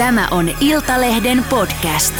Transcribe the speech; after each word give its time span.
Tämä 0.00 0.28
on 0.30 0.50
Iltalehden 0.60 1.44
podcast. 1.50 2.14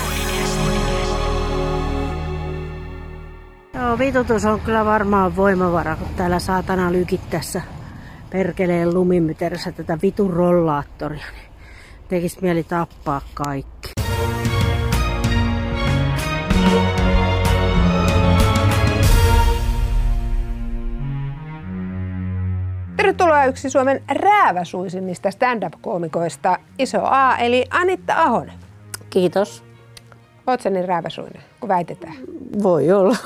Joo, 3.75 3.99
vitutus 3.99 4.45
on 4.45 4.61
kyllä 4.61 4.85
varmaan 4.85 5.37
voimavara, 5.37 5.97
kun 5.97 6.09
täällä 6.17 6.39
saatana 6.39 6.93
lykit 6.93 7.31
tässä 7.31 7.63
perkeleen 8.31 8.95
lumimyterässä 8.95 9.73
tätä 9.73 9.99
vitun 10.03 10.33
rollaattoria. 10.33 11.25
Niin 11.33 11.53
tekis 12.09 12.41
mieli 12.41 12.65
tappaa 12.65 13.21
kaikki. 13.35 14.00
Tervetuloa 23.01 23.45
yksi 23.45 23.71
Suomen 23.71 24.03
rääväsuisimmista 24.09 25.31
stand-up-koomikoista, 25.31 26.59
Iso 26.79 27.01
A, 27.05 27.37
eli 27.37 27.65
Anitta 27.71 28.23
Ahonen. 28.23 28.55
Kiitos. 29.11 29.65
Oletko 30.47 30.69
niin 30.69 30.89
rääväsuinen, 30.89 31.43
kun 31.61 31.69
väitetään? 31.69 32.15
Voi 32.63 32.93
olla. 32.93 33.17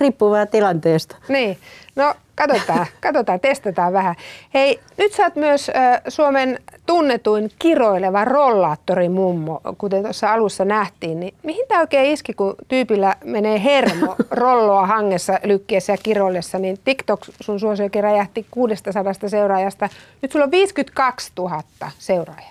Riippuu 0.00 0.30
vähän 0.30 0.48
tilanteesta. 0.48 1.16
Niin, 1.28 1.58
no 1.96 2.14
katsotaan, 2.34 2.86
katsotaan, 3.00 3.40
testataan 3.40 3.92
vähän. 3.92 4.14
Hei, 4.54 4.80
nyt 4.96 5.12
sä 5.12 5.22
oot 5.22 5.36
myös 5.36 5.68
äh, 5.68 6.00
Suomen 6.08 6.58
tunnetuin 6.90 7.50
kiroileva 7.58 8.24
rollaattorimummo, 8.24 9.60
kuten 9.78 10.02
tuossa 10.02 10.32
alussa 10.32 10.64
nähtiin. 10.64 11.20
Niin 11.20 11.34
mihin 11.42 11.64
tämä 11.68 11.80
oikein 11.80 12.12
iski, 12.12 12.34
kun 12.34 12.54
tyypillä 12.68 13.16
menee 13.24 13.64
hermo 13.64 14.16
rolloa 14.30 14.86
hangessa, 14.86 15.38
lykkiessä 15.44 15.92
ja 15.92 15.96
kiroillessa, 16.02 16.58
niin 16.58 16.78
TikTok 16.84 17.20
sun 17.40 17.60
suosiokin 17.60 18.02
räjähti 18.02 18.46
600 18.50 19.02
seuraajasta. 19.26 19.88
Nyt 20.22 20.32
sulla 20.32 20.44
on 20.44 20.50
52 20.50 21.32
000 21.38 21.60
seuraajaa. 21.98 22.50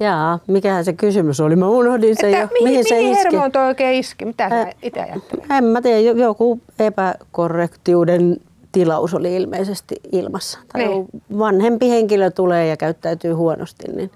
Jaa, 0.00 0.38
mikähän 0.46 0.84
se 0.84 0.92
kysymys 0.92 1.40
oli? 1.40 1.56
Mä 1.56 1.68
unohdin 1.68 2.16
sen 2.16 2.34
Että 2.34 2.54
jo. 2.54 2.64
mihin, 2.64 2.84
se 2.88 2.94
mihin 2.94 3.12
iski? 3.12 3.24
hermoon 3.24 3.52
toi 3.52 3.66
oikein 3.66 3.94
iski? 3.94 4.24
Mitä 4.24 4.48
sä 4.48 4.60
Ä- 4.60 4.72
itse 4.82 5.00
ajattelet? 5.00 5.44
En 5.50 5.64
mä 5.64 5.82
tiedä, 5.82 5.98
jo- 6.00 6.12
joku 6.14 6.60
epäkorrektiuden 6.78 8.36
tilaus 8.76 9.14
oli 9.14 9.36
ilmeisesti 9.36 9.94
ilmassa. 10.12 10.58
Tai 10.72 10.88
Niin. 10.88 11.06
vanhempi 11.38 11.90
henkilö 11.90 12.30
tulee 12.30 12.66
ja 12.66 12.76
käyttäytyy 12.76 13.32
huonosti, 13.32 13.92
niin 13.92 14.10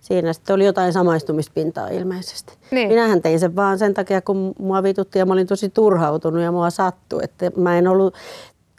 siinä 0.00 0.32
sitten 0.32 0.54
oli 0.54 0.64
jotain 0.64 0.92
samaistumispintaa 0.92 1.88
ilmeisesti. 1.88 2.52
Niin. 2.70 2.88
Minähän 2.88 3.22
tein 3.22 3.40
sen 3.40 3.56
vaan 3.56 3.78
sen 3.78 3.94
takia, 3.94 4.22
kun 4.22 4.52
mua 4.58 4.82
vitutti 4.82 5.18
ja 5.18 5.26
mä 5.26 5.32
olin 5.32 5.46
tosi 5.46 5.68
turhautunut 5.68 6.42
ja 6.42 6.52
mua 6.52 6.70
sattui. 6.70 7.20
Että 7.22 7.50
mä 7.56 7.78
en 7.78 7.88
ollut, 7.88 8.14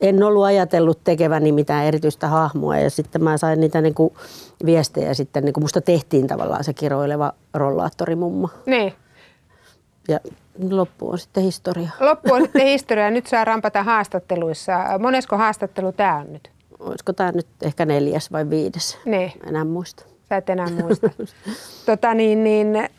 en 0.01 0.23
ollut 0.23 0.43
ajatellut 0.43 0.99
tekeväni 1.03 1.51
mitään 1.51 1.85
erityistä 1.85 2.27
hahmoa 2.27 2.77
ja 2.77 2.89
sitten 2.89 3.23
mä 3.23 3.37
sain 3.37 3.59
niitä 3.59 3.81
niinku 3.81 4.13
viestejä 4.65 5.13
sitten, 5.13 5.45
niinku 5.45 5.59
musta 5.59 5.81
tehtiin 5.81 6.27
tavallaan 6.27 6.63
se 6.63 6.73
kiroileva 6.73 7.33
rollaattorimummo. 7.53 8.49
Niin. 8.65 8.93
Ja 10.07 10.19
loppu 10.69 11.09
on 11.09 11.17
sitten 11.17 11.43
historia. 11.43 11.89
Loppu 11.99 12.33
on 12.33 12.41
sitten 12.45 12.67
historia. 12.67 13.11
Nyt 13.11 13.27
saa 13.27 13.45
rampata 13.45 13.83
haastatteluissa. 13.83 14.79
Monesko 14.99 15.37
haastattelu 15.37 15.91
tämä 15.91 16.15
on 16.15 16.33
nyt? 16.33 16.51
Olisiko 16.79 17.13
tämä 17.13 17.31
nyt 17.31 17.47
ehkä 17.61 17.85
neljäs 17.85 18.31
vai 18.31 18.49
viides? 18.49 18.97
Niin. 19.05 19.31
Enää 19.47 19.65
muista. 19.65 20.05
Sä 20.29 20.37
et 20.37 20.49
enää 20.49 20.67
muista. 20.69 21.09
tota, 21.85 22.13
niin, 22.13 22.43
niin, 22.43 22.89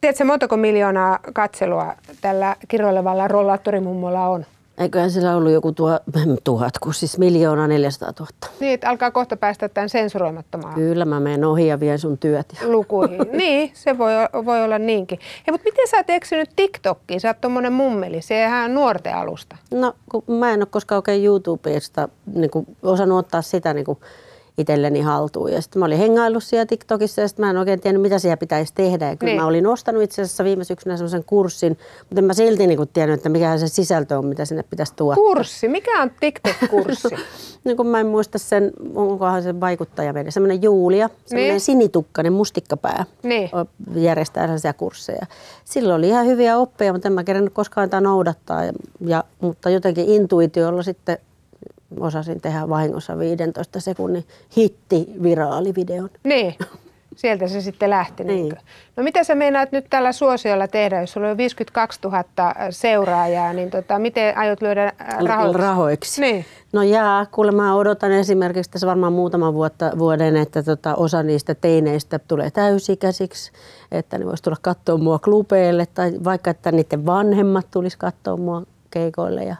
tiedätkö 0.00 0.24
montako 0.24 0.56
miljoonaa 0.56 1.18
katselua 1.32 1.94
tällä 2.20 2.56
kiroilevalla 2.68 3.28
rollaattorimummolla 3.28 4.28
on? 4.28 4.46
Eiköhän 4.80 5.10
sillä 5.10 5.36
ollut 5.36 5.52
joku 5.52 5.72
tuo, 5.72 6.00
tuhat, 6.44 6.78
kun 6.78 6.94
siis 6.94 7.18
miljoona 7.18 7.66
400 7.68 8.12
000. 8.18 8.30
Niin, 8.60 8.74
että 8.74 8.90
alkaa 8.90 9.10
kohta 9.10 9.36
päästä 9.36 9.68
tämän 9.68 9.88
sensuroimattomaan 9.88 10.74
Kyllä 10.74 11.04
mä 11.04 11.20
menen 11.20 11.44
ohi 11.44 11.66
ja 11.66 11.80
vien 11.80 11.98
sun 11.98 12.18
työt. 12.18 12.46
Ja... 12.60 12.68
lukuihin. 12.68 13.20
niin, 13.32 13.70
se 13.74 13.98
voi, 13.98 14.12
voi 14.44 14.64
olla 14.64 14.78
niinkin. 14.78 15.18
Hei, 15.46 15.52
mutta 15.52 15.64
miten 15.64 15.88
sä 15.88 15.96
oot 15.96 16.10
eksynyt 16.10 16.50
TikTokkiin? 16.56 17.20
Sä 17.20 17.28
oot 17.28 17.40
tommonen 17.40 17.72
mummeli, 17.72 18.22
sehän 18.22 18.64
on 18.64 18.74
nuorten 18.74 19.14
alusta. 19.14 19.56
No, 19.74 19.94
kun 20.10 20.24
mä 20.26 20.52
en 20.52 20.60
ole 20.60 20.66
koskaan 20.70 20.98
oikein 20.98 21.24
YouTubesta 21.24 22.08
niin 22.34 22.50
osannut 22.82 23.18
ottaa 23.18 23.42
sitä 23.42 23.74
niin 23.74 23.84
kuin, 23.84 23.98
itselleni 24.58 25.00
haltuun. 25.00 25.52
Ja 25.52 25.62
sitten 25.62 25.80
mä 25.80 25.86
olin 25.86 25.98
hengaillut 25.98 26.44
siellä 26.44 26.66
TikTokissa 26.66 27.20
ja 27.20 27.28
sitten 27.28 27.44
mä 27.46 27.50
en 27.50 27.56
oikein 27.56 27.80
tiennyt, 27.80 28.02
mitä 28.02 28.18
siellä 28.18 28.36
pitäisi 28.36 28.72
tehdä. 28.74 29.08
Ja 29.08 29.16
kyllä 29.16 29.30
Niin. 29.30 29.40
mä 29.40 29.46
olin 29.46 29.66
ostanut 29.66 30.02
itse 30.02 30.22
asiassa 30.22 30.44
viime 30.44 30.64
syksynä 30.64 30.96
sellaisen 30.96 31.24
kurssin, 31.24 31.78
mutta 32.00 32.18
en 32.20 32.24
mä 32.24 32.34
silti 32.34 32.66
niin 32.66 32.76
kuin, 32.76 32.88
tiennyt, 32.92 33.16
että 33.18 33.28
mikä 33.28 33.58
se 33.58 33.68
sisältö 33.68 34.18
on, 34.18 34.26
mitä 34.26 34.44
sinne 34.44 34.62
pitäisi 34.62 34.92
tuottaa. 34.96 35.24
Kurssi, 35.24 35.68
mikä 35.68 36.02
on 36.02 36.10
TikTok-kurssi? 36.20 37.16
niin 37.64 37.76
kun 37.76 37.86
mä 37.86 38.00
en 38.00 38.06
muista 38.06 38.38
sen, 38.38 38.70
onkohan 38.94 39.42
se 39.42 39.60
vaikuttaja 39.60 40.12
meidän, 40.12 40.32
semmoinen 40.32 40.62
Julia, 40.62 41.10
semmoinen 41.26 41.50
Niin. 41.50 41.60
sinitukkainen 41.60 42.32
mustikkapää 42.32 43.04
Niin. 43.22 43.50
järjestää 43.94 44.44
sellaisia 44.46 44.72
kursseja. 44.72 45.26
Silloin 45.64 45.98
oli 45.98 46.08
ihan 46.08 46.26
hyviä 46.26 46.58
oppeja, 46.58 46.92
mutta 46.92 47.08
en 47.08 47.12
mä 47.12 47.24
kerännyt 47.24 47.52
koskaan 47.54 47.84
niitä 47.86 48.00
noudattaa, 48.00 48.64
ja, 48.64 48.72
ja, 49.06 49.24
mutta 49.40 49.70
jotenkin 49.70 50.04
intuitiolla 50.08 50.82
sitten 50.82 51.18
osasin 52.00 52.40
tehdä 52.40 52.68
vahingossa 52.68 53.18
15 53.18 53.80
sekunnin 53.80 54.24
hitti 54.56 55.06
viraalivideon. 55.22 56.10
Niin, 56.24 56.54
sieltä 57.16 57.48
se 57.48 57.60
sitten 57.60 57.90
lähti. 57.90 58.24
Niin. 58.24 58.48
Niin. 58.48 58.56
No 58.96 59.02
mitä 59.02 59.24
sä 59.24 59.34
meinaat 59.34 59.72
nyt 59.72 59.86
tällä 59.90 60.12
suosiolla 60.12 60.68
tehdä, 60.68 61.00
jos 61.00 61.12
sulla 61.12 61.30
on 61.30 61.36
52 61.36 62.00
000 62.04 62.24
seuraajaa, 62.70 63.52
niin 63.52 63.70
tota, 63.70 63.98
miten 63.98 64.38
aiot 64.38 64.62
lyödä 64.62 64.84
äh, 64.84 65.18
rahoiksi? 65.26 65.58
rahoiksi. 65.58 66.20
Niin. 66.20 66.44
No 66.72 66.82
jaa, 66.82 67.26
kuule 67.26 67.52
mä 67.52 67.74
odotan 67.74 68.12
esimerkiksi 68.12 68.70
tässä 68.70 68.86
varmaan 68.86 69.12
muutaman 69.12 69.54
vuotta, 69.54 69.92
vuoden, 69.98 70.36
että 70.36 70.62
tota, 70.62 70.94
osa 70.94 71.22
niistä 71.22 71.54
teineistä 71.54 72.18
tulee 72.18 72.50
täysikäisiksi, 72.50 73.52
että 73.92 74.18
ne 74.18 74.26
vois 74.26 74.42
tulla 74.42 74.58
katsoa 74.62 74.98
mua 74.98 75.18
klubeille 75.18 75.86
tai 75.86 76.12
vaikka, 76.24 76.50
että 76.50 76.72
niiden 76.72 77.06
vanhemmat 77.06 77.66
tulisi 77.70 77.98
katsoa 77.98 78.36
mua 78.36 78.62
keikoille 78.90 79.44
ja 79.44 79.56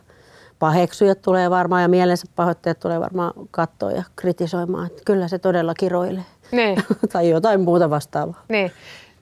paheksujat 0.60 1.22
tulee 1.22 1.50
varmaan 1.50 1.82
ja 1.82 1.88
mielensä 1.88 2.26
pahoittajat 2.36 2.80
tulee 2.80 3.00
varmaan 3.00 3.32
katsoa 3.50 3.90
ja 3.90 4.02
kritisoimaan, 4.16 4.86
että 4.86 5.02
kyllä 5.06 5.28
se 5.28 5.38
todella 5.38 5.74
kiroilee. 5.74 6.24
Niin, 6.52 6.82
tai 7.12 7.28
jotain 7.30 7.60
muuta 7.60 7.90
vastaavaa. 7.90 8.42
niin. 8.48 8.72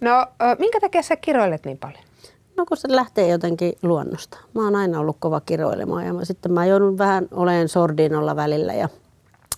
No 0.00 0.26
minkä 0.58 0.80
takia 0.80 1.02
sä 1.02 1.16
kiroilet 1.16 1.64
niin 1.64 1.78
paljon? 1.78 2.02
No 2.56 2.66
kun 2.66 2.76
se 2.76 2.88
lähtee 2.96 3.28
jotenkin 3.28 3.72
luonnosta. 3.82 4.38
Mä 4.54 4.64
oon 4.64 4.76
aina 4.76 5.00
ollut 5.00 5.16
kova 5.20 5.40
kiroilemaan 5.40 6.06
ja 6.06 6.14
mä, 6.14 6.24
sitten 6.24 6.52
mä 6.52 6.66
joudun 6.66 6.98
vähän 6.98 7.28
olemaan 7.30 7.68
sordinolla 7.68 8.36
välillä 8.36 8.74
ja 8.74 8.88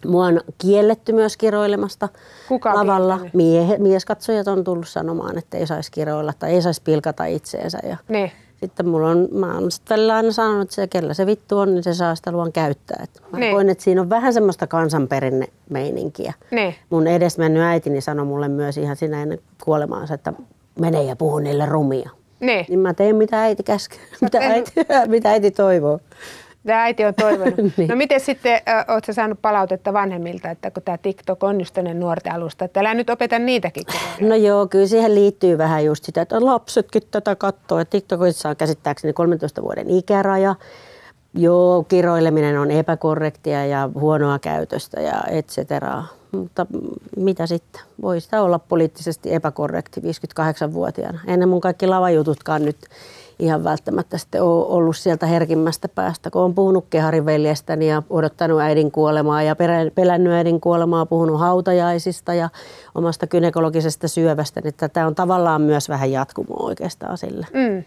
mua 0.07 0.25
on 0.27 0.41
kielletty 0.59 1.13
myös 1.13 1.37
kiroilemasta 1.37 2.09
Kuka 2.49 2.75
lavalla. 2.75 3.21
Miehe, 3.33 3.79
mieskatsojat 3.79 4.49
on 4.49 4.65
tullut 4.65 4.89
sanomaan, 4.89 5.39
että 5.39 5.57
ei 5.57 5.67
saisi 5.67 5.93
kiroilla 5.93 6.33
tai 6.39 6.51
ei 6.51 6.63
saisi 6.63 6.83
pilkata 6.83 7.25
itseensä. 7.25 7.79
Ja 7.83 7.97
Niin. 8.09 8.33
Sitten 8.61 8.89
mulla 8.89 9.09
on, 9.11 9.29
mä 9.33 9.55
oon 9.55 9.71
sitten 9.71 9.95
välillä 9.97 10.15
aina 10.15 10.33
sanonut, 10.33 10.63
että 10.63 10.75
se, 10.75 10.87
kellä 10.87 11.15
se 11.15 11.27
vittu 11.27 11.59
on, 11.59 11.75
niin 11.75 11.83
se 11.83 11.95
saa 11.95 12.15
sitä 12.15 12.33
luvan 12.33 12.53
käyttää. 12.53 13.01
Et 13.03 13.23
mä 13.33 13.39
Niin. 13.39 13.53
koen, 13.55 13.69
että 13.69 13.85
siinä 13.85 14.01
on 14.01 14.11
vähän 14.11 14.33
semmoista 14.35 14.67
kansanperinnemeininkiä. 14.67 16.33
Niin. 16.51 16.75
Mun 16.91 17.07
edesmennyt 17.07 17.63
äitini 17.63 18.01
sanoi 18.01 18.27
mulle 18.27 18.49
myös 18.49 18.79
ihan 18.79 18.97
siinä 18.97 19.23
ennen 19.23 19.39
kuolemaansa, 19.65 20.15
että 20.15 20.33
mene 20.81 21.03
ja 21.03 21.17
puhu 21.17 21.39
niille 21.39 21.67
rumia. 21.67 22.11
Niin. 22.41 22.67
Niin 22.69 22.79
mä 22.81 22.95
teen 22.95 23.17
mitä 23.17 23.43
äiti 23.43 23.63
käskee, 23.63 23.99
mitä 24.21 24.39
äiti, 24.39 24.73
mitä 25.07 25.31
äiti 25.31 25.51
toivoo. 25.51 26.01
Tämä 26.67 26.83
äiti 26.83 27.05
on 27.05 27.15
toivonut. 27.15 27.55
Niin. 27.77 27.89
No 27.89 27.97
miten 27.97 28.21
sitten, 28.21 28.61
oletko 28.89 29.13
saanut 29.13 29.43
palautetta 29.43 29.93
vanhemmilta, 29.93 30.51
että 30.51 30.71
kun 30.71 30.83
tämä 30.83 30.99
TikTok 30.99 31.43
on 31.43 31.61
just 31.61 31.75
tänne 31.75 31.95
nuorten 31.95 32.33
alusta, 32.33 32.65
että 32.65 32.81
älä 32.81 32.95
nyt 32.95 33.11
opeta 33.11 33.39
niitäkin. 33.39 33.85
No 34.21 34.35
joo, 34.35 34.67
kyllä 34.67 34.87
siihen 34.87 35.15
liittyy 35.15 35.59
vähän 35.59 35.85
just 35.85 36.05
sitä, 36.05 36.23
että 36.23 36.45
lapsetkin 36.45 37.03
tätä 37.11 37.37
katsoo. 37.37 37.79
Ja 37.79 37.85
TikTokissa 37.85 38.49
on 38.49 38.57
käsittääkseni 38.57 39.13
13 39.13 39.63
vuoden 39.63 39.91
ikäraja. 39.91 40.55
Joo, 41.35 41.85
kiroileminen 41.89 42.59
on 42.59 42.71
epäkorrektia 42.71 43.67
ja 43.67 43.91
huonoa 43.95 44.39
käytöstä 44.39 45.01
ja 45.01 45.23
et 45.31 45.47
cetera. 45.47 46.03
Mutta 46.33 46.67
mitä 47.17 47.47
sitten? 47.47 47.83
Voi 48.03 48.21
sitä 48.21 48.43
olla 48.43 48.59
poliittisesti 48.59 49.35
epäkorrekti 49.35 50.01
58-vuotiaana. 50.01 51.21
Ennen 51.27 51.49
mun 51.49 51.61
kaikki 51.61 51.87
lavajututkaan 51.87 52.65
nyt 52.65 52.77
ihan 53.41 53.65
välttämättä 53.65 54.19
sitten 54.19 54.43
ole 54.43 54.67
ollut 54.67 54.97
sieltä 54.97 55.27
herkimmästä 55.27 55.89
päästä, 55.89 56.31
kun 56.31 56.43
on 56.43 56.55
puhunut 56.55 56.87
kehariveljestäni 56.91 57.89
ja 57.89 58.03
odottanut 58.11 58.61
äidin 58.61 58.91
kuolemaa 58.91 59.43
ja 59.43 59.57
pelännyt 59.95 60.33
äidin 60.33 60.61
kuolemaa, 60.61 61.07
puhunut 61.07 61.41
hautajaisista 61.41 62.35
ja 62.35 62.49
omasta 62.95 63.27
gynekologisesta 63.27 64.09
syövästä, 64.09 64.61
niin 64.61 64.75
tämä 64.93 65.07
on 65.07 65.15
tavallaan 65.15 65.63
myös 65.63 65.89
vähän 65.89 66.13
jatkumo 66.13 66.55
oikeastaan 66.59 67.19
sille. 67.19 67.47
Mm. 67.53 67.85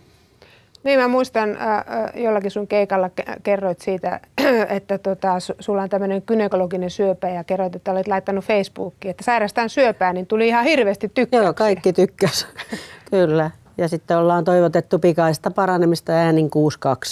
Niin 0.83 0.99
mä 0.99 1.07
muistan, 1.07 1.57
äh, 1.61 1.77
äh, 1.77 1.83
jollakin 2.15 2.51
sun 2.51 2.67
keikalla 2.67 3.09
ke- 3.21 3.39
kerroit 3.43 3.81
siitä, 3.81 4.19
että 4.77 4.97
tota, 4.97 5.37
su- 5.37 5.55
sulla 5.59 5.81
on 5.81 5.89
tämmöinen 5.89 6.23
gynekologinen 6.27 6.89
syöpä 6.89 7.29
ja 7.29 7.43
kerroit, 7.43 7.75
että 7.75 7.91
olet 7.91 8.07
laittanut 8.07 8.45
Facebookiin, 8.45 9.09
että 9.09 9.23
sairastan 9.23 9.69
syöpää, 9.69 10.13
niin 10.13 10.27
tuli 10.27 10.47
ihan 10.47 10.63
hirveästi 10.63 11.09
tykkäyksiä. 11.09 11.45
Joo, 11.45 11.53
kaikki 11.53 11.93
tykkäs. 11.93 12.47
Kyllä. 13.11 13.51
Ja 13.77 13.87
sitten 13.87 14.17
ollaan 14.17 14.43
toivotettu 14.43 14.99
pikaista 14.99 15.51
paranemista 15.51 16.11
äänin 16.11 16.49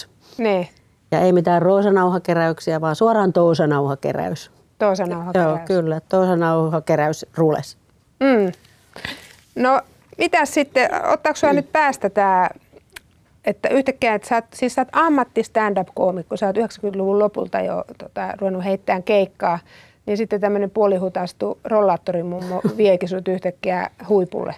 6-2. 0.03 0.07
Niin, 0.37 0.67
Ja 1.11 1.19
ei 1.19 1.33
mitään 1.33 1.61
roosanauhakeräyksiä, 1.61 2.81
vaan 2.81 2.95
suoraan 2.95 3.33
tousanauhakeräys. 3.33 4.51
Toosanauha 4.77 5.31
Joo, 5.35 5.59
kyllä. 5.65 6.01
Tousanauhakeräys 6.09 7.25
rules. 7.37 7.77
Mm. 8.19 8.51
No 9.55 9.81
mitä 10.17 10.45
sitten, 10.45 10.89
ottaako 11.13 11.37
sinua 11.37 11.53
nyt 11.53 11.71
päästä 11.71 12.09
tämä, 12.09 12.49
että 13.45 13.69
yhtäkkiä, 13.69 14.15
että 14.15 14.27
sä 14.27 14.35
oot, 14.35 14.45
siis 14.53 14.75
sä 14.75 14.81
oot 14.81 14.87
ammatti 14.91 15.43
stand-up-koomikko, 15.43 16.37
sä 16.37 16.47
oot 16.47 16.57
90-luvun 16.57 17.19
lopulta 17.19 17.59
jo 17.61 17.85
tota, 17.97 18.33
ruvennut 18.39 18.63
heittämään 18.63 19.03
keikkaa, 19.03 19.59
niin 20.05 20.17
sitten 20.17 20.41
tämmöinen 20.41 20.71
puolihutastu 20.71 21.59
rollaattorimummo 21.63 22.61
viekin 22.77 23.09
sut 23.09 23.27
yhtäkkiä 23.27 23.89
huipulle. 24.09 24.55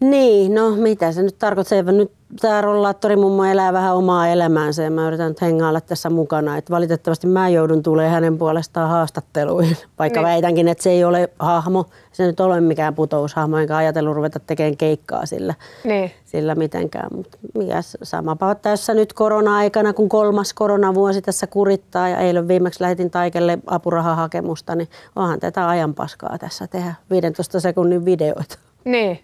Niin, 0.00 0.54
no 0.54 0.70
mitä 0.70 1.12
se 1.12 1.22
nyt 1.22 1.38
tarkoittaa? 1.38 1.82
Nyt 1.82 2.12
tämä 2.40 2.60
rollaattori 2.60 3.16
mummo 3.16 3.44
elää 3.44 3.72
vähän 3.72 3.96
omaa 3.96 4.28
elämäänsä 4.28 4.82
ja 4.82 4.90
mä 4.90 5.08
yritän 5.08 5.28
nyt 5.28 5.40
hengailla 5.40 5.80
tässä 5.80 6.10
mukana. 6.10 6.56
Et 6.56 6.70
valitettavasti 6.70 7.26
mä 7.26 7.48
joudun 7.48 7.82
tulee 7.82 8.08
hänen 8.08 8.38
puolestaan 8.38 8.90
haastatteluihin, 8.90 9.76
vaikka 9.98 10.20
niin. 10.20 10.28
väitänkin, 10.28 10.68
että 10.68 10.84
se 10.84 10.90
ei 10.90 11.04
ole 11.04 11.30
hahmo. 11.38 11.86
Se 12.12 12.26
nyt 12.26 12.40
ole 12.40 12.60
mikään 12.60 12.94
putoushahmo, 12.94 13.58
enkä 13.58 13.76
ajatellut 13.76 14.14
ruveta 14.14 14.40
tekemään 14.40 14.76
keikkaa 14.76 15.26
sillä, 15.26 15.54
niin. 15.84 16.10
sillä 16.24 16.54
mitenkään. 16.54 17.08
Mutta 17.16 17.38
mikäs 17.54 17.96
sama 18.02 18.36
tässä 18.62 18.94
nyt 18.94 19.12
korona-aikana, 19.12 19.92
kun 19.92 20.08
kolmas 20.08 20.54
koronavuosi 20.54 21.22
tässä 21.22 21.46
kurittaa 21.46 22.08
ja 22.08 22.18
eilen 22.18 22.48
viimeksi 22.48 22.82
lähetin 22.82 23.10
Taikelle 23.10 23.58
apurahahakemusta, 23.66 24.74
niin 24.74 24.88
onhan 25.16 25.40
tätä 25.40 25.68
ajanpaskaa 25.68 26.38
tässä 26.38 26.66
tehdä 26.66 26.94
15 27.10 27.60
sekunnin 27.60 28.04
videoita. 28.04 28.58
Niin. 28.84 29.20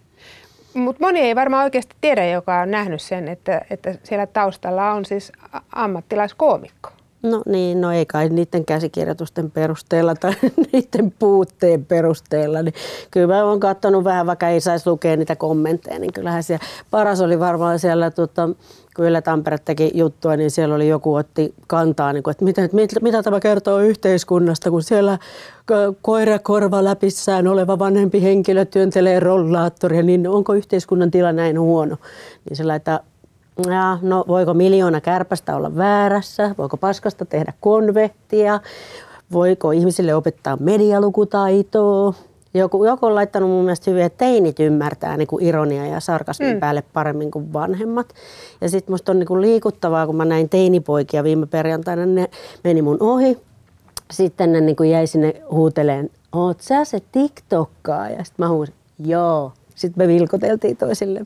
Mutta 0.75 1.07
moni 1.07 1.21
ei 1.21 1.37
varmaan 1.37 1.65
oikeasti 1.65 1.97
tiedä, 2.01 2.27
joka 2.27 2.61
on 2.61 2.71
nähnyt 2.71 3.03
sen, 3.03 3.29
että, 3.29 3.61
että 3.71 3.95
siellä 4.03 4.27
taustalla 4.27 4.93
on 4.93 5.05
siis 5.05 5.33
ammattilaiskoomikko. 5.73 6.91
No 7.23 7.43
niin, 7.47 7.81
no 7.81 7.93
ei 7.93 8.07
kai 8.07 8.29
niiden 8.29 8.65
käsikirjoitusten 8.65 9.51
perusteella 9.51 10.15
tai 10.15 10.33
niiden 10.73 11.13
puutteen 11.19 11.85
perusteella. 11.85 12.63
Niin 12.63 12.75
kyllä 13.11 13.35
mä 13.35 13.45
oon 13.45 13.61
katsonut 13.61 14.05
vähän, 14.05 14.27
vaikka 14.27 14.49
ei 14.49 14.61
saisi 14.61 14.91
lukea 14.91 15.17
niitä 15.17 15.37
kommentteja, 15.37 15.99
niin 15.99 16.13
kyllähän 16.13 16.43
siellä 16.43 16.65
paras 16.91 17.21
oli 17.21 17.41
varmaan 17.41 17.79
siellä 17.79 18.11
tota, 18.11 18.49
kun 18.97 19.05
Yle 19.05 19.23
Tampere 19.23 19.59
teki 19.59 19.91
juttua, 19.95 20.37
niin 20.37 20.51
siellä 20.51 20.75
oli 20.75 20.89
joku 20.89 21.15
otti 21.15 21.55
kantaa, 21.67 22.13
niin 22.13 22.23
kuin, 22.23 22.33
että 22.33 22.45
mitä, 22.45 22.69
mitä, 22.73 23.01
mitä 23.03 23.23
tämä 23.23 23.41
kertoo 23.41 23.79
yhteiskunnasta, 23.79 24.71
kun 24.71 24.83
siellä 24.83 25.19
koira 26.03 26.39
korva 26.39 26.85
läpissään 26.85 27.47
oleva 27.47 27.79
vanhempi 27.79 28.23
henkilö 28.23 28.65
työntelee 28.65 29.21
rollaattoria, 29.21 30.03
niin 30.03 30.29
onko 30.29 30.55
yhteiskunnan 30.55 31.11
tila 31.11 31.33
näin 31.33 31.61
huono? 31.61 31.97
Niin 32.49 32.57
se 32.57 32.65
laittaa, 32.65 33.01
ja, 33.67 33.99
no 34.03 34.25
voiko 34.29 34.55
miljoona 34.55 35.01
kärpästä 35.01 35.57
olla 35.57 35.77
väärässä, 35.77 36.55
voiko 36.59 36.77
paskasta 36.77 37.25
tehdä 37.25 37.53
konvehtia, 37.61 38.61
voiko 39.33 39.71
ihmisille 39.71 40.15
opettaa 40.15 40.57
medialukutaitoa, 40.61 42.15
joku, 42.55 42.85
joku 42.85 43.07
on 43.07 43.15
laittanut 43.15 43.51
mun 43.51 43.65
mielestä 43.65 43.91
hyvin, 43.91 44.05
että 44.05 44.19
teinit 44.19 44.61
ymmärtää 44.61 45.17
niin 45.17 45.29
kuin 45.29 45.45
ironia 45.45 45.87
ja 45.87 46.01
sarkasmin 46.01 46.55
mm. 46.55 46.61
päälle 46.61 46.83
paremmin 46.93 47.31
kuin 47.31 47.53
vanhemmat. 47.53 48.07
Ja 48.61 48.69
sitten 48.69 48.93
musta 48.93 49.12
on 49.12 49.19
niin 49.19 49.27
kuin 49.27 49.41
liikuttavaa, 49.41 50.07
kun 50.07 50.17
mä 50.17 50.25
näin 50.25 50.49
teinipoikia 50.49 51.25
viime 51.25 51.47
perjantaina, 51.47 52.07
ne 52.07 52.31
meni 52.65 52.83
mun 52.83 52.97
ohi. 53.01 53.39
Sitten 54.11 54.53
ne 54.53 54.61
niin 54.61 54.77
kuin 54.77 54.91
jäi 54.91 55.07
sinne 55.07 55.43
huuteleen, 55.51 56.11
oot 56.33 56.61
sä 56.61 56.85
se 56.85 57.01
TikTokkaa? 57.12 58.11
Ja 58.11 58.25
sitten 58.25 58.45
mä 58.45 58.49
huusin, 58.49 58.75
joo. 58.99 59.53
Sitten 59.81 60.05
me 60.05 60.09
vilkuteltiin 60.09 60.77
toisille. 60.77 61.21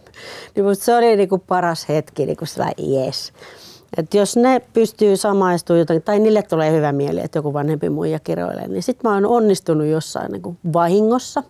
Niin 0.55 0.77
se 0.77 0.97
oli 0.97 1.17
niin 1.17 1.29
kuin 1.29 1.41
paras 1.41 1.89
hetki, 1.89 2.27
niin 2.27 2.37
kuin 2.37 2.49
sellainen 2.49 2.91
yes. 2.91 3.33
Et 3.97 4.15
jos 4.15 4.37
ne 4.37 4.61
pystyy 4.73 5.17
samaistumaan 5.17 5.79
jotenkin, 5.79 6.03
tai 6.03 6.19
niille 6.19 6.43
tulee 6.43 6.73
hyvä 6.73 6.93
mieli, 6.93 7.21
että 7.21 7.39
joku 7.39 7.53
vanhempi 7.53 7.91
muija 7.91 8.19
kiroilee, 8.19 8.69
niin 8.69 8.83
sitten 8.83 9.11
mä 9.11 9.15
oon 9.15 9.27
onnistunut 9.27 9.87
jossain 9.87 10.33
niin 10.33 10.43
kuin 10.43 10.59
vahingossa. 10.73 11.43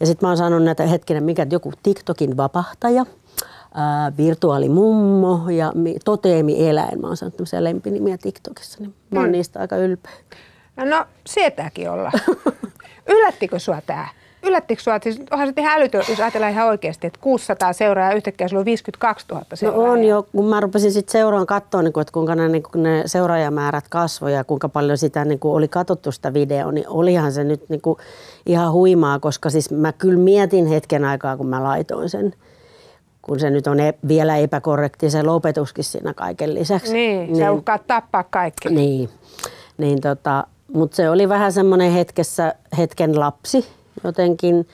Ja 0.00 0.06
sitten 0.06 0.26
mä 0.26 0.30
oon 0.30 0.36
saanut 0.36 0.62
näitä 0.62 0.86
hetkinen, 0.86 1.24
mikä 1.24 1.46
joku 1.50 1.72
TikTokin 1.82 2.36
vapahtaja, 2.36 3.06
ää, 3.74 4.12
virtuaalimummo 4.16 5.50
ja 5.50 5.72
toteemi-eläin. 6.04 7.00
Mä 7.00 7.06
oon 7.06 7.16
saanut 7.16 7.36
tämmöisiä 7.36 7.64
lempinimiä 7.64 8.18
TikTokissa, 8.18 8.78
niin 8.80 8.94
mä 9.10 9.20
oon 9.20 9.28
mm. 9.28 9.32
niistä 9.32 9.60
aika 9.60 9.76
ylpeä. 9.76 10.12
No 10.76 11.04
sietääkin 11.26 11.90
olla. 11.90 12.12
Yllättikö 13.14 13.58
sua 13.58 13.80
tää? 13.86 14.08
Yllättikö 14.46 14.82
sinua, 14.82 14.98
siis 15.02 15.20
onhan 15.30 15.48
se 15.48 15.52
ihan 15.56 15.78
älytön, 15.78 16.02
jos 16.08 16.20
ajatellaan 16.20 16.52
ihan 16.52 16.66
oikeasti, 16.68 17.06
että 17.06 17.18
600 17.22 17.72
seuraajaa 17.72 18.12
yhtäkkiä 18.12 18.48
sulla 18.48 18.60
on 18.60 18.64
52 18.64 19.26
000 19.30 19.44
seuraajaa. 19.54 19.86
No 19.86 19.92
on 19.92 20.04
jo, 20.04 20.26
kun 20.32 20.48
mä 20.48 20.60
rupesin 20.60 20.92
sitten 20.92 21.12
seuraan 21.12 21.46
katsoa, 21.46 21.82
niin 21.82 21.92
kuin, 21.92 22.02
että 22.02 22.12
kuinka 22.12 22.34
ne, 22.34 22.48
niin 22.48 22.62
kuin 22.62 22.82
ne 22.82 23.02
seuraajamäärät 23.06 23.88
kasvoivat 23.88 24.36
ja 24.36 24.44
kuinka 24.44 24.68
paljon 24.68 24.98
sitä 24.98 25.24
niin 25.24 25.38
kuin 25.38 25.52
oli 25.52 25.68
katsottu 25.68 26.12
sitä 26.12 26.34
videoa, 26.34 26.72
niin 26.72 26.88
olihan 26.88 27.32
se 27.32 27.44
nyt 27.44 27.68
niin 27.68 27.80
kuin 27.80 27.98
ihan 28.46 28.72
huimaa, 28.72 29.18
koska 29.18 29.50
siis 29.50 29.70
mä 29.70 29.92
kyllä 29.92 30.18
mietin 30.18 30.66
hetken 30.66 31.04
aikaa, 31.04 31.36
kun 31.36 31.46
mä 31.46 31.64
laitoin 31.64 32.10
sen 32.10 32.34
kun 33.26 33.40
se 33.40 33.50
nyt 33.50 33.66
on 33.66 33.80
e- 33.80 33.98
vielä 34.08 34.36
epäkorrekti 34.36 35.10
se 35.10 35.22
lopetuskin 35.22 35.84
siinä 35.84 36.14
kaiken 36.14 36.54
lisäksi. 36.54 36.92
Niin, 36.92 37.26
niin 37.26 37.36
se 37.36 37.50
uhkaa 37.50 37.78
tappaa 37.78 38.24
kaikki. 38.30 38.68
Niin, 38.68 39.08
niin 39.78 40.00
tota, 40.00 40.46
mutta 40.74 40.96
se 40.96 41.10
oli 41.10 41.28
vähän 41.28 41.52
semmoinen 41.52 41.92
hetkessä, 41.92 42.54
hetken 42.78 43.20
lapsi, 43.20 43.66
jotenkin, 44.06 44.68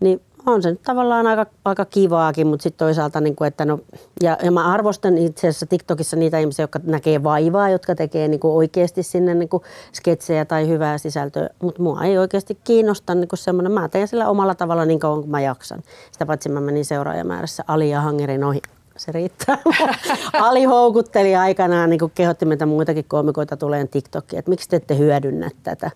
niin 0.00 0.20
on 0.46 0.62
se 0.62 0.70
nyt 0.70 0.82
tavallaan 0.82 1.26
aika, 1.26 1.46
aika 1.64 1.84
kivaakin, 1.84 2.46
mutta 2.46 2.62
sitten 2.62 2.86
toisaalta, 2.86 3.20
niin 3.20 3.36
kuin, 3.36 3.48
että 3.48 3.64
no, 3.64 3.80
ja, 4.22 4.38
ja 4.42 4.50
mä 4.50 4.72
arvostan 4.72 5.18
itse 5.18 5.48
asiassa 5.48 5.66
TikTokissa 5.66 6.16
niitä 6.16 6.38
ihmisiä, 6.38 6.62
jotka 6.62 6.80
näkee 6.84 7.22
vaivaa, 7.22 7.70
jotka 7.70 7.94
tekee 7.94 8.28
niin 8.28 8.40
kuin 8.40 8.54
oikeasti 8.54 9.02
sinne 9.02 9.34
niin 9.34 9.48
kuin 9.48 9.62
sketsejä 9.92 10.44
tai 10.44 10.68
hyvää 10.68 10.98
sisältöä, 10.98 11.48
mutta 11.62 11.82
mua 11.82 12.04
ei 12.04 12.18
oikeasti 12.18 12.58
kiinnosta 12.64 13.14
niin 13.14 13.28
kuin 13.28 13.38
semmoinen, 13.38 13.72
mä 13.72 13.88
teen 13.88 14.08
sillä 14.08 14.28
omalla 14.28 14.54
tavalla 14.54 14.84
niin 14.84 14.98
kauan 14.98 15.20
kuin 15.20 15.30
mä 15.30 15.40
jaksan. 15.40 15.82
Sitä 16.12 16.26
paitsi 16.26 16.48
mä 16.48 16.60
menin 16.60 16.84
seuraajamäärässä 16.84 17.64
Ali 17.66 17.90
ja 17.90 18.00
Hangerin 18.00 18.44
ohi 18.44 18.60
se 18.96 19.12
riittää. 19.12 19.58
Ali 20.32 20.64
houkutteli 20.64 21.36
aikanaan, 21.36 21.90
niin 21.90 22.00
kuin 22.00 22.12
kehotti 22.14 22.44
meitä 22.44 22.66
muitakin 22.66 23.04
koomikoita 23.08 23.56
tulee 23.56 23.86
TikTokiin, 23.86 24.38
että 24.38 24.50
miksi 24.50 24.68
te 24.68 24.76
ette 24.76 24.98
hyödynnä 24.98 25.50
tätä 25.62 25.90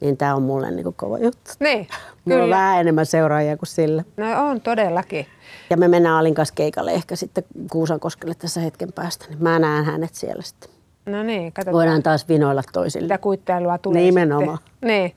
niin 0.00 0.16
tämä 0.16 0.34
on 0.34 0.42
mulle 0.42 0.70
niin 0.70 0.84
kuin 0.84 0.94
kova 0.94 1.18
juttu. 1.18 1.50
Niin, 1.60 1.88
Mulla 2.24 2.44
on 2.44 2.50
vähän 2.50 2.80
enemmän 2.80 3.06
seuraajia 3.06 3.56
kuin 3.56 3.66
sillä. 3.66 4.04
No 4.16 4.48
on 4.48 4.60
todellakin. 4.60 5.26
Ja 5.70 5.76
me 5.76 5.88
mennään 5.88 6.16
Alin 6.16 6.34
kanssa 6.34 6.54
keikalle 6.54 6.92
ehkä 6.92 7.16
sitten 7.16 7.44
Kuusankoskelle 7.70 8.34
tässä 8.34 8.60
hetken 8.60 8.92
päästä, 8.92 9.26
niin 9.28 9.42
mä 9.42 9.58
näen 9.58 9.84
hänet 9.84 10.14
siellä 10.14 10.42
sitten. 10.42 10.70
No 11.06 11.22
niin, 11.22 11.52
katsotaan. 11.52 11.74
Voidaan 11.74 12.02
taas 12.02 12.28
vinoilla 12.28 12.62
toisille. 12.72 13.04
Mitä 13.04 13.18
kuittailua 13.18 13.78
tulee 13.78 14.02
Nimenomaan. 14.02 14.58
Sitten. 14.58 14.88
Niin. 14.88 15.14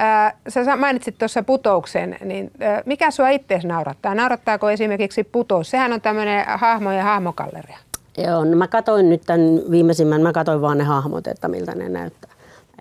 Äh, 0.00 0.34
sä 0.48 0.76
mainitsit 0.76 1.18
tuossa 1.18 1.42
putouksen, 1.42 2.16
niin 2.24 2.50
äh, 2.62 2.82
mikä 2.86 3.10
sua 3.10 3.28
itse 3.28 3.60
naurattaa? 3.64 4.14
Naurattaako 4.14 4.70
esimerkiksi 4.70 5.24
putous? 5.24 5.70
Sehän 5.70 5.92
on 5.92 6.00
tämmöinen 6.00 6.44
hahmo- 6.46 6.92
ja 6.92 7.02
hahmokalleria. 7.04 7.78
Joo, 8.18 8.44
no 8.44 8.56
mä 8.56 8.68
katsoin 8.68 9.08
nyt 9.10 9.22
tämän 9.26 9.60
viimeisimmän, 9.70 10.22
mä 10.22 10.32
katsoin 10.32 10.60
vaan 10.60 10.78
ne 10.78 10.84
hahmot, 10.84 11.26
että 11.26 11.48
miltä 11.48 11.74
ne 11.74 11.88
näyttää. 11.88 12.30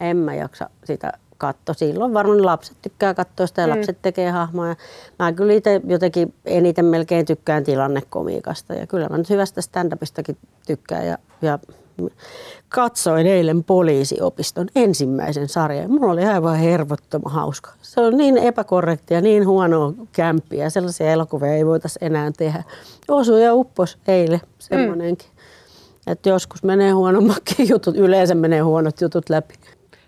En 0.01 0.17
mä 0.17 0.35
jaksa 0.35 0.69
sitä 0.83 1.13
katto. 1.37 1.73
Silloin 1.73 2.13
varmaan 2.13 2.45
lapset 2.45 2.77
tykkää 2.81 3.13
katsoa 3.13 3.47
sitä 3.47 3.61
ja 3.61 3.67
mm. 3.67 3.75
lapset 3.75 4.01
tekee 4.01 4.31
hahmoja. 4.31 4.75
Mä 5.19 5.33
kyllä 5.33 5.53
itse 5.53 5.81
jotenkin 5.87 6.33
eniten 6.45 6.85
melkein 6.85 7.25
tykkään 7.25 7.63
tilannekomiikasta 7.63 8.73
ja 8.73 8.87
kyllä 8.87 9.09
mä 9.09 9.17
nyt 9.17 9.29
hyvästä 9.29 9.61
stand-upistakin 9.61 10.37
tykkään 10.67 11.07
ja, 11.07 11.17
ja 11.41 11.59
katsoin 12.69 13.27
eilen 13.27 13.63
poliisiopiston 13.63 14.67
ensimmäisen 14.75 15.49
sarjan. 15.49 15.91
Mulla 15.91 16.11
oli 16.11 16.25
aivan 16.25 16.55
hervottoman 16.55 17.33
hauska. 17.33 17.71
Se 17.81 18.01
on 18.01 18.17
niin 18.17 18.37
epäkorrektia, 18.37 19.21
niin 19.21 19.47
huonoa 19.47 19.93
kämppiä. 20.11 20.69
Sellaisia 20.69 21.11
elokuvia 21.11 21.53
ei 21.53 21.65
voitaisiin 21.65 22.03
enää 22.03 22.31
tehdä. 22.37 22.63
Osu 23.07 23.37
ja 23.37 23.53
uppos 23.53 23.97
eilen 24.07 24.41
semmoinenkin. 24.59 25.27
Mm. 25.27 26.11
Että 26.11 26.29
joskus 26.29 26.63
menee 26.63 26.91
huonommakin 26.91 27.69
jutut, 27.69 27.95
yleensä 27.95 28.35
menee 28.35 28.59
huonot 28.59 29.01
jutut 29.01 29.29
läpi. 29.29 29.53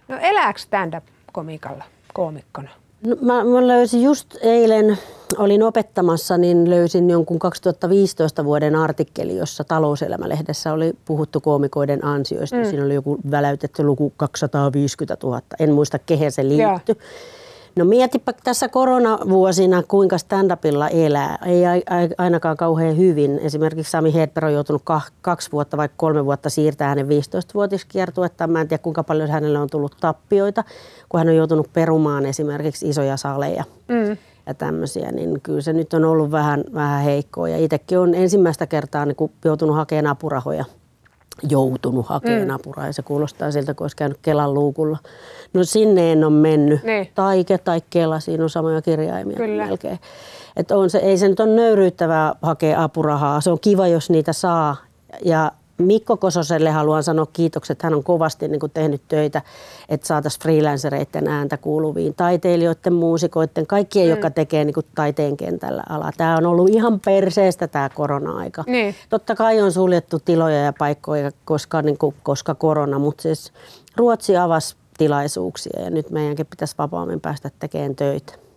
No 0.08 0.18
elääkö 0.22 0.60
stand-up 0.60 1.04
komiikalla, 1.40 1.84
koomikkona? 2.14 2.70
No, 3.08 3.16
mä, 3.22 3.44
mä 3.44 3.68
löysin 3.68 4.04
just 4.04 4.36
eilen, 4.42 4.98
olin 5.38 5.64
opettamassa, 5.64 6.38
niin 6.38 6.70
löysin 6.70 7.10
jonkun 7.10 7.40
2015 7.40 8.46
vuoden 8.46 8.76
artikkeli, 8.76 9.38
jossa 9.38 9.64
talouselämälehdessä 9.64 10.74
oli 10.74 10.94
puhuttu 11.06 11.42
koomikoiden 11.42 12.06
ansioista. 12.06 12.56
Mm. 12.56 12.66
Siinä 12.66 12.86
oli 12.86 12.94
joku 12.94 13.18
väläytetty 13.32 13.84
luku 13.84 14.14
250 14.18 15.18
000. 15.28 15.42
En 15.60 15.74
muista, 15.74 16.00
kehen 16.00 16.32
se 16.32 16.48
liittyi. 16.48 16.96
No 17.76 17.86
mietipä 17.86 18.34
tässä 18.44 18.70
koronavuosina, 18.70 19.84
kuinka 19.84 20.18
stand-upilla 20.18 20.90
elää. 20.90 21.38
Ei 21.46 21.62
ainakaan 22.18 22.58
kauhean 22.58 22.98
hyvin. 22.98 23.40
Esimerkiksi 23.40 23.92
Sami 23.92 24.14
Hedberg 24.14 24.48
on 24.48 24.54
joutunut 24.54 24.84
kaksi 25.22 25.52
vuotta 25.52 25.78
vai 25.78 25.90
kolme 25.98 26.26
vuotta 26.26 26.50
siirtää 26.50 26.88
hänen 26.88 27.08
15-vuotiskiertuettaan. 27.08 28.50
Mä 28.50 28.62
en 28.62 28.68
tiedä, 28.68 28.84
kuinka 28.84 29.04
paljon 29.04 29.30
hänelle 29.30 29.60
on 29.60 29.70
tullut 29.70 29.96
tappioita, 30.02 30.64
kun 31.10 31.18
hän 31.18 31.28
on 31.28 31.36
joutunut 31.36 31.74
perumaan 31.74 32.26
esimerkiksi 32.26 32.90
isoja 32.90 33.18
saleja. 33.18 33.64
Mm 33.88 34.18
ja 34.50 34.54
tämmöisiä, 34.54 35.12
niin 35.12 35.42
kyllä 35.42 35.62
se 35.62 35.74
nyt 35.74 35.94
on 35.94 36.06
ollut 36.06 36.32
vähän, 36.32 36.64
vähän 36.74 37.04
heikkoa. 37.04 37.50
Ja 37.50 37.58
itsekin 37.58 38.00
on 38.00 38.16
ensimmäistä 38.16 38.68
kertaa 38.68 39.06
niin 39.06 39.32
joutunut 39.46 39.76
hakemaan 39.76 40.12
apurahoja 40.12 40.66
joutunut 41.50 42.08
hakemaan 42.08 42.48
mm. 42.48 42.54
apuraha 42.54 42.88
ja 42.88 42.94
se 42.94 43.02
kuulostaa 43.02 43.52
siltä, 43.52 43.74
kun 43.74 43.84
olisi 43.84 43.96
käynyt 43.96 44.20
Kelan 44.22 44.54
luukulla. 44.54 44.98
No 45.54 45.64
sinne 45.64 46.12
en 46.12 46.24
ole 46.24 46.34
mennyt. 46.34 46.84
Niin. 46.84 47.12
Taike 47.16 47.58
tai 47.58 47.82
Kela, 47.90 48.20
siinä 48.20 48.44
on 48.44 48.50
samoja 48.50 48.82
kirjaimia 48.82 49.38
Kyllä. 49.38 49.66
melkein. 49.66 50.00
Et 50.56 50.72
on 50.72 50.90
se, 50.90 50.98
ei 50.98 51.18
se 51.18 51.28
nyt 51.28 51.40
ole 51.40 51.56
nöyryyttävää 51.56 52.34
hakea 52.42 52.84
apurahaa. 52.84 53.42
Se 53.42 53.52
on 53.52 53.60
kiva, 53.60 53.88
jos 53.88 54.10
niitä 54.10 54.34
saa. 54.34 54.76
Ja 55.26 55.52
Mikko 55.80 56.18
Kososelle 56.18 56.70
haluan 56.72 57.04
sanoa 57.04 57.28
kiitokset. 57.34 57.84
Hän 57.84 57.94
on 57.94 58.04
kovasti 58.04 58.48
niin 58.48 58.60
kuin 58.60 58.72
tehnyt 58.72 59.02
töitä, 59.08 59.42
että 59.90 60.08
saataisiin 60.08 60.42
freelancereiden 60.42 61.28
ääntä 61.28 61.58
kuuluviin 61.58 62.14
taiteilijoiden, 62.16 62.94
muusikoiden, 62.94 63.68
kaikkien, 63.68 64.06
mm. 64.06 64.10
jotka 64.10 64.30
tekee 64.30 64.66
niin 64.66 64.74
kuin 64.74 64.86
taiteen 64.96 65.38
kentällä 65.38 65.84
alaa. 65.90 66.12
Tämä 66.18 66.38
on 66.38 66.46
ollut 66.46 66.70
ihan 66.70 67.00
perseestä 67.00 67.68
tämä 67.68 67.90
korona-aika. 67.90 68.64
Niin. 68.68 68.96
Totta 69.10 69.36
kai 69.36 69.62
on 69.62 69.72
suljettu 69.72 70.20
tiloja 70.20 70.64
ja 70.64 70.74
paikkoja, 70.74 71.32
koska, 71.46 71.82
niin 71.82 71.98
kuin, 71.98 72.16
koska 72.24 72.56
korona, 72.56 73.00
mutta 73.00 73.22
siis 73.22 73.54
Ruotsi 73.98 74.38
avasi 74.38 74.76
tilaisuuksia 74.98 75.82
ja 75.82 75.90
nyt 75.90 76.10
meidänkin 76.10 76.46
pitäisi 76.46 76.76
vapaammin 76.78 77.22
päästä 77.22 77.50
tekemään 77.60 77.96
töitä. 77.96 78.49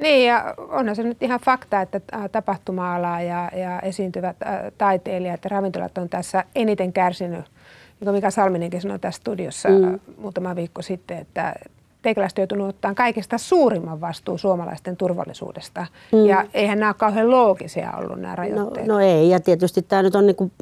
Niin, 0.00 0.28
ja 0.28 0.54
onhan 0.58 0.96
se 0.96 1.02
nyt 1.02 1.22
ihan 1.22 1.40
fakta, 1.40 1.80
että 1.80 2.00
ä, 2.12 2.28
tapahtuma-ala 2.28 3.20
ja, 3.20 3.50
ja 3.56 3.80
esiintyvät 3.80 4.36
ä, 4.42 4.70
taiteilijat 4.78 5.44
ja 5.44 5.48
ravintolat 5.50 5.98
on 5.98 6.08
tässä 6.08 6.44
eniten 6.54 6.92
kärsinyt. 6.92 7.40
Niin 7.40 8.04
kuin 8.04 8.14
Mika 8.14 8.30
Salminenkin 8.30 8.80
sanoi 8.80 8.98
tässä 8.98 9.20
studiossa 9.20 9.68
mm. 9.68 10.00
muutama 10.16 10.56
viikko 10.56 10.82
sitten, 10.82 11.18
että 11.18 11.54
teikäläiset 12.02 12.38
joutunut 12.38 12.68
ottaa 12.68 12.94
kaikista 12.94 13.38
suurimman 13.38 14.00
vastuun 14.00 14.38
suomalaisten 14.38 14.96
turvallisuudesta. 14.96 15.86
Mm. 16.12 16.26
Ja 16.26 16.44
eihän 16.54 16.78
nämä 16.80 16.88
ole 16.88 16.94
kauhean 16.98 17.30
loogisia 17.30 17.92
ollut 17.98 18.20
nämä 18.20 18.32
No, 18.32 18.36
rajoitteet. 18.36 18.86
no 18.86 19.00
ei, 19.00 19.28
ja 19.30 19.40
tietysti 19.40 19.82
tämä 19.82 20.02
nyt 20.02 20.14
on 20.14 20.26
niin 20.26 20.36
kuin 20.36 20.52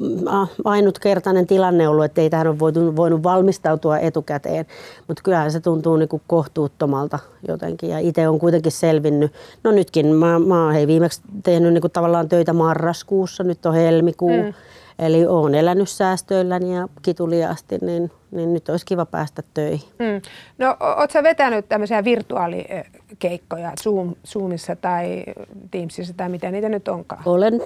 ainutkertainen 0.65 1.47
tilanne 1.47 1.87
ollut, 1.87 2.05
että 2.05 2.21
ei 2.21 2.29
tähän 2.29 2.47
ole 2.47 2.59
voitu, 2.59 2.95
voinut 2.95 3.23
valmistautua 3.23 3.99
etukäteen, 3.99 4.65
mutta 5.07 5.23
kyllähän 5.23 5.51
se 5.51 5.59
tuntuu 5.59 5.97
niin 5.97 6.09
kuin 6.09 6.21
kohtuuttomalta 6.27 7.19
jotenkin, 7.47 7.89
ja 7.89 7.99
itse 7.99 8.27
on 8.27 8.39
kuitenkin 8.39 8.71
selvinnyt. 8.71 9.33
No 9.63 9.71
nytkin, 9.71 10.05
mä, 10.07 10.39
mä 10.39 10.63
oon 10.63 10.73
hei, 10.73 10.87
viimeksi 10.87 11.21
tehnyt 11.43 11.73
niin 11.73 11.81
kuin 11.81 11.91
tavallaan 11.91 12.29
töitä 12.29 12.53
marraskuussa, 12.53 13.43
nyt 13.43 13.65
on 13.65 13.73
helmikuu, 13.73 14.43
mm. 14.43 14.53
Eli 15.01 15.25
oon 15.25 15.55
elänyt 15.55 15.89
säästöilläni 15.89 16.75
ja 16.75 16.87
kituliaasti, 17.01 17.77
niin, 17.81 18.11
niin 18.31 18.53
nyt 18.53 18.69
olisi 18.69 18.85
kiva 18.85 19.05
päästä 19.05 19.43
töihin. 19.53 19.89
Mm. 19.99 20.21
No, 20.57 20.77
ootko 20.79 21.13
sä 21.13 21.23
vetänyt 21.23 21.69
tämmöisiä 21.69 22.03
virtuaalikeikkoja 22.03 23.71
Zoom, 23.83 24.15
Zoomissa 24.27 24.75
tai 24.75 25.23
Teamsissa 25.71 26.13
tai 26.13 26.29
mitä 26.29 26.51
niitä 26.51 26.69
nyt 26.69 26.87
onkaan? 26.87 27.21
Olen 27.25 27.61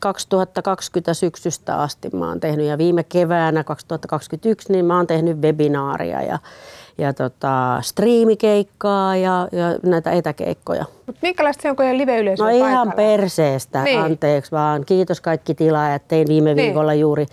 2020 0.00 1.14
syksystä 1.14 1.76
asti 1.76 2.10
mä 2.12 2.28
oon 2.28 2.40
tehnyt 2.40 2.66
ja 2.66 2.78
viime 2.78 3.04
keväänä 3.04 3.64
2021 3.64 4.72
niin 4.72 4.84
mä 4.84 4.96
oon 4.96 5.06
tehnyt 5.06 5.38
webinaaria 5.38 6.22
ja, 6.22 6.38
ja 7.00 7.12
tota, 7.14 7.78
striimikeikkaa 7.82 9.16
ja, 9.16 9.48
ja 9.52 9.78
näitä 9.82 10.10
etäkeikkoja. 10.10 10.84
Mut 11.06 11.16
minkälaista 11.22 11.62
se 11.62 11.70
on, 11.70 11.76
kun 11.76 11.84
ei 11.84 11.90
ole 11.90 11.98
live-yleisöä 11.98 12.46
No 12.46 12.56
ihan 12.56 12.88
paikalla? 12.88 12.92
perseestä, 12.96 13.82
Niin. 13.82 13.94
niin. 13.96 14.04
anteeksi 14.12 14.52
vaan. 14.52 14.84
Kiitos 14.84 15.20
kaikki 15.20 15.54
tilaajat. 15.54 16.08
Tein 16.08 16.28
viime 16.28 16.54
Niin. 16.54 16.66
viikolla 16.66 16.94
juuri, 16.94 17.26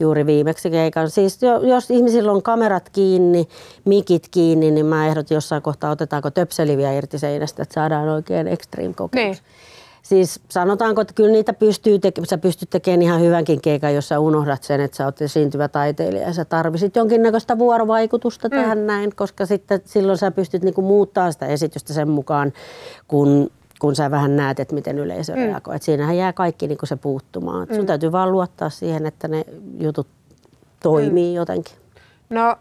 juuri 0.00 0.26
viimeksi 0.26 0.70
keikan. 0.70 1.10
Siis 1.10 1.42
jo, 1.42 1.58
jos 1.60 1.90
ihmisillä 1.90 2.32
on 2.32 2.42
kamerat 2.42 2.88
kiinni, 2.90 3.48
mikit 3.84 4.28
kiinni, 4.30 4.70
niin 4.70 4.86
mä 4.86 5.06
ehdotin 5.06 5.34
jossain 5.34 5.62
kohtaa, 5.62 5.90
otetaanko 5.90 6.30
töpseliviä 6.30 6.92
irti 6.92 7.18
seinästä, 7.18 7.62
että 7.62 7.74
saadaan 7.74 8.08
oikein 8.08 8.48
extreme 8.48 8.94
kokemus. 8.94 9.24
Niin. 9.42 9.50
Siis 10.02 10.40
sanotaanko, 10.48 11.00
että 11.00 11.14
kyllä 11.14 11.32
niitä 11.32 11.52
pystyy 11.52 11.96
teke- 11.96 12.24
sä 12.24 12.38
pystyt 12.38 12.70
tekemään 12.70 13.02
ihan 13.02 13.20
hyvänkin 13.20 13.60
keikan, 13.60 13.94
jos 13.94 14.08
sä 14.08 14.18
unohdat 14.18 14.62
sen, 14.62 14.80
että 14.80 14.96
sä 14.96 15.04
oot 15.04 15.22
esiintyvä 15.22 15.68
taiteilija 15.68 16.26
ja 16.26 16.32
sä 16.32 16.44
tarvisit 16.44 16.96
jonkinnäköistä 16.96 17.58
vuorovaikutusta 17.58 18.48
mm. 18.48 18.56
tähän 18.56 18.86
näin, 18.86 19.16
koska 19.16 19.46
sitten 19.46 19.80
silloin 19.84 20.18
sä 20.18 20.30
pystyt 20.30 20.62
niinku 20.62 20.82
muuttaa 20.82 21.32
sitä 21.32 21.46
esitystä 21.46 21.92
sen 21.92 22.08
mukaan, 22.08 22.52
kun, 23.08 23.50
kun 23.78 23.96
sä 23.96 24.10
vähän 24.10 24.36
näet, 24.36 24.60
että 24.60 24.74
miten 24.74 24.98
yleisö 24.98 25.32
mm. 25.32 25.38
reagoi. 25.38 25.76
Et 25.76 25.82
siinähän 25.82 26.16
jää 26.16 26.32
kaikki 26.32 26.66
niinku 26.66 26.86
se 26.86 26.96
puuttumaan. 26.96 27.62
Et 27.62 27.74
sun 27.74 27.86
täytyy 27.86 28.12
vaan 28.12 28.32
luottaa 28.32 28.70
siihen, 28.70 29.06
että 29.06 29.28
ne 29.28 29.44
jutut 29.80 30.06
toimii 30.82 31.30
mm. 31.32 31.36
jotenkin. 31.36 31.74
No, 32.30 32.56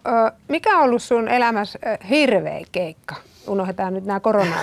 mikä 0.47 0.77
on 0.77 0.83
ollut 0.83 1.03
sun 1.03 1.27
elämässä 1.27 1.79
hirveä 2.09 2.61
keikka? 2.71 3.15
Unohdetaan 3.47 3.93
nyt 3.93 4.05
nämä 4.05 4.19
korona 4.19 4.55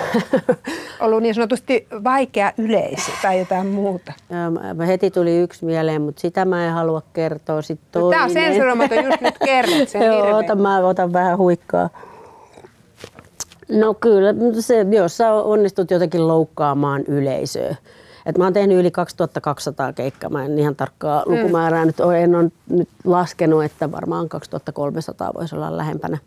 ollut 1.00 1.22
niin 1.22 1.34
sanotusti 1.34 1.86
vaikea 2.04 2.52
yleisö 2.58 3.12
tai 3.22 3.38
jotain 3.38 3.66
muuta. 3.66 4.12
Mä- 4.76 4.86
heti 4.86 5.10
tuli 5.10 5.38
yksi 5.38 5.64
mieleen, 5.64 6.02
mutta 6.02 6.20
sitä 6.20 6.44
mä 6.44 6.66
en 6.66 6.72
halua 6.72 7.02
kertoa. 7.12 7.62
Sitten 7.62 8.02
No, 8.02 8.10
Tämä 8.10 8.24
on 8.24 8.30
sensuroimaton, 8.30 9.04
just 9.04 9.20
nyt 9.20 9.38
kerrot 9.44 9.88
sen 9.88 10.02
Joo, 10.06 10.36
otan, 10.36 10.60
mä 10.60 10.78
otan 10.78 11.12
vähän 11.12 11.38
huikkaa. 11.38 11.88
No 13.68 13.94
kyllä, 13.94 14.34
se, 14.60 14.86
jos 14.90 15.16
sä 15.16 15.32
onnistut 15.32 15.90
jotenkin 15.90 16.28
loukkaamaan 16.28 17.02
yleisöä. 17.08 17.76
Et 18.26 18.38
mä 18.38 18.44
oon 18.44 18.52
tehnyt 18.52 18.78
yli 18.78 18.90
2200 18.90 19.92
keikkaa, 19.92 20.30
mä 20.30 20.44
en 20.44 20.58
ihan 20.58 20.76
tarkkaa 20.76 21.24
Mm. 21.26 21.34
lukumäärää 21.34 21.84
nyt 21.84 22.00
ole, 22.00 22.22
en 22.22 22.34
ole 22.34 22.50
nyt 22.70 22.88
laskenut, 23.04 23.64
että 23.64 23.92
varmaan 23.92 24.28
2300 24.28 25.34
voisi 25.34 25.54
olla 25.56 25.76
lähempänä. 25.76 26.18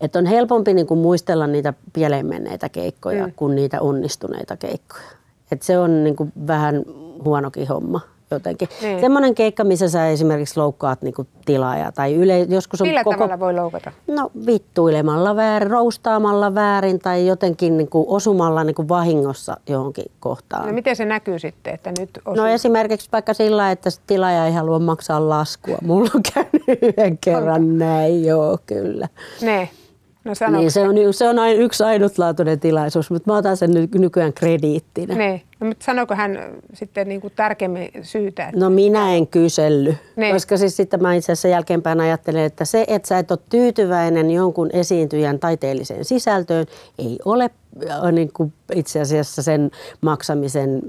Et 0.00 0.16
on 0.16 0.26
helpompi 0.26 0.74
niinku 0.74 0.96
muistella 0.96 1.46
niitä 1.46 1.74
pieleen 1.92 2.26
menneitä 2.26 2.68
keikkoja 2.68 3.26
mm. 3.26 3.32
kuin 3.36 3.54
niitä 3.54 3.80
onnistuneita 3.80 4.56
keikkoja. 4.56 5.08
Et 5.52 5.62
se 5.62 5.78
on 5.78 6.04
niinku 6.04 6.28
vähän 6.46 6.84
huonokin 7.24 7.68
homma 7.68 8.00
jotenkin. 8.30 8.68
Niin. 8.82 9.00
Semmoinen 9.00 9.34
keikka, 9.34 9.64
missä 9.64 9.88
sä 9.88 10.08
esimerkiksi 10.08 10.60
loukkaat 10.60 11.02
niinku 11.02 11.26
tilaajaa 11.44 11.92
tai 11.92 12.14
yle, 12.14 12.38
joskus 12.38 12.80
on 12.80 12.88
Millä 12.88 13.04
koko... 13.04 13.16
tavalla 13.16 13.40
voi 13.40 13.54
loukata? 13.54 13.92
No 14.06 14.30
vittuilemalla 14.46 15.36
väärin, 15.36 15.70
roustaamalla 15.70 16.54
väärin 16.54 16.98
tai 16.98 17.26
jotenkin 17.26 17.76
niinku 17.76 18.04
osumalla 18.08 18.64
niinku 18.64 18.88
vahingossa 18.88 19.56
johonkin 19.68 20.04
kohtaan. 20.20 20.66
No, 20.66 20.72
miten 20.72 20.96
se 20.96 21.04
näkyy 21.04 21.38
sitten, 21.38 21.74
että 21.74 21.92
nyt 21.98 22.10
osuu? 22.24 22.44
No 22.44 22.46
esimerkiksi 22.48 23.08
vaikka 23.12 23.34
sillä, 23.34 23.70
että 23.70 23.90
tilaaja 24.06 24.46
ei 24.46 24.52
halua 24.52 24.78
maksaa 24.78 25.28
laskua. 25.28 25.78
Mulla 25.82 26.10
on 26.14 26.22
käynyt 26.34 26.82
yhden 26.82 27.18
kerran 27.18 27.78
näin, 27.78 28.24
joo 28.24 28.58
kyllä. 28.66 29.08
Ne. 29.42 29.68
No. 30.50 30.58
Niin, 30.58 30.70
se 30.70 30.80
on, 30.80 30.94
se 31.10 31.28
on 31.28 31.38
aina 31.38 31.60
yksi 31.62 31.82
ainutlaatuinen 31.84 32.60
tilaisuus, 32.60 33.10
mutta 33.10 33.30
mä 33.32 33.36
otan 33.36 33.56
sen 33.56 33.70
ny- 33.70 33.88
nykyään 33.94 34.32
krediittinä. 34.32 35.14
Ne. 35.14 35.40
No, 35.60 35.66
mutta 35.66 35.84
sanoiko 35.84 36.14
hän 36.14 36.38
sitten 36.74 37.08
niin 37.08 37.20
kuin 37.20 37.32
tarkemmin 37.36 37.88
syytä? 38.02 38.46
Että... 38.48 38.60
No 38.60 38.70
minä 38.70 39.14
en 39.14 39.26
kysellyt, 39.26 39.96
Niin. 40.16 40.34
koska 40.34 40.56
siis 40.56 40.76
sitten 40.76 41.02
mä 41.02 41.14
itse 41.14 41.32
asiassa 41.32 41.48
jälkeenpäin 41.48 42.00
ajattelen, 42.00 42.42
että 42.44 42.64
se, 42.64 42.84
että 42.88 43.08
sä 43.08 43.18
et 43.18 43.30
ole 43.30 43.38
tyytyväinen 43.50 44.30
jonkun 44.30 44.70
esiintyjän 44.72 45.38
taiteelliseen 45.38 46.04
sisältöön, 46.04 46.66
ei 46.98 47.18
ole 47.24 47.50
niin 48.12 48.30
kuin 48.32 48.52
itse 48.74 49.00
asiassa 49.00 49.42
sen 49.42 49.70
maksamisen 50.00 50.82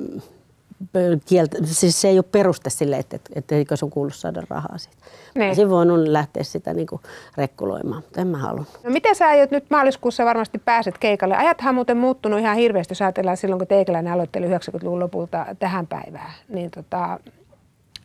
kieltä, 1.26 1.58
siis 1.64 2.02
se 2.02 2.08
ei 2.08 2.18
ole 2.18 2.26
peruste 2.32 2.70
sille, 2.70 2.98
että, 2.98 3.16
että, 3.16 3.30
että 3.36 3.56
eikö 3.56 3.76
sun 3.76 3.90
kuulu 3.90 4.10
saada 4.10 4.42
rahaa 4.50 4.78
siitä. 4.78 4.98
Niin. 5.36 5.48
Olisin 5.48 5.70
voinut 5.70 6.08
lähteä 6.08 6.44
sitä 6.44 6.74
niin 6.74 6.88
kuin 6.88 7.02
rekkuloimaan, 7.38 8.04
mutta 8.04 8.22
en 8.22 8.28
mä 8.28 8.38
halunnut. 8.38 8.80
No 8.84 8.90
miten 8.90 9.16
sä 9.16 9.28
aiot 9.28 9.52
nyt 9.52 9.70
maaliskuussa 9.70 10.26
varmasti 10.26 10.60
pääset 10.60 10.98
keikalle? 10.98 11.36
Ajathan 11.36 11.70
on 11.70 11.76
muuten 11.76 11.98
muuttunut 11.98 12.40
ihan 12.40 12.58
hirveästi, 12.58 12.92
jos 12.92 13.02
ajatellaan 13.02 13.38
silloin, 13.38 13.60
kun 13.60 13.68
teikäläinen 13.68 14.14
aloitteli 14.14 14.48
90-luvun 14.48 15.00
lopulta 15.00 15.46
tähän 15.60 15.88
päivään. 15.88 16.32
Niin 16.50 16.72
tota, 16.72 17.20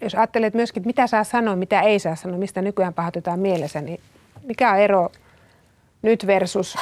jos 0.01 0.15
ajattelet 0.15 0.55
myöskin, 0.55 0.81
että 0.81 0.87
mitä 0.87 1.07
saa 1.07 1.25
sanoa, 1.25 1.57
mitä 1.57 1.81
ei 1.81 1.99
saa 1.99 2.17
sanoa, 2.17 2.39
mistä 2.39 2.63
nykyään 2.63 2.95
pahoitetaan 2.95 3.41
mielessä, 3.41 3.81
niin 3.81 4.01
mikä 4.45 4.71
on 4.71 4.79
ero 4.79 5.09
nyt 6.03 6.27
versus 6.27 6.77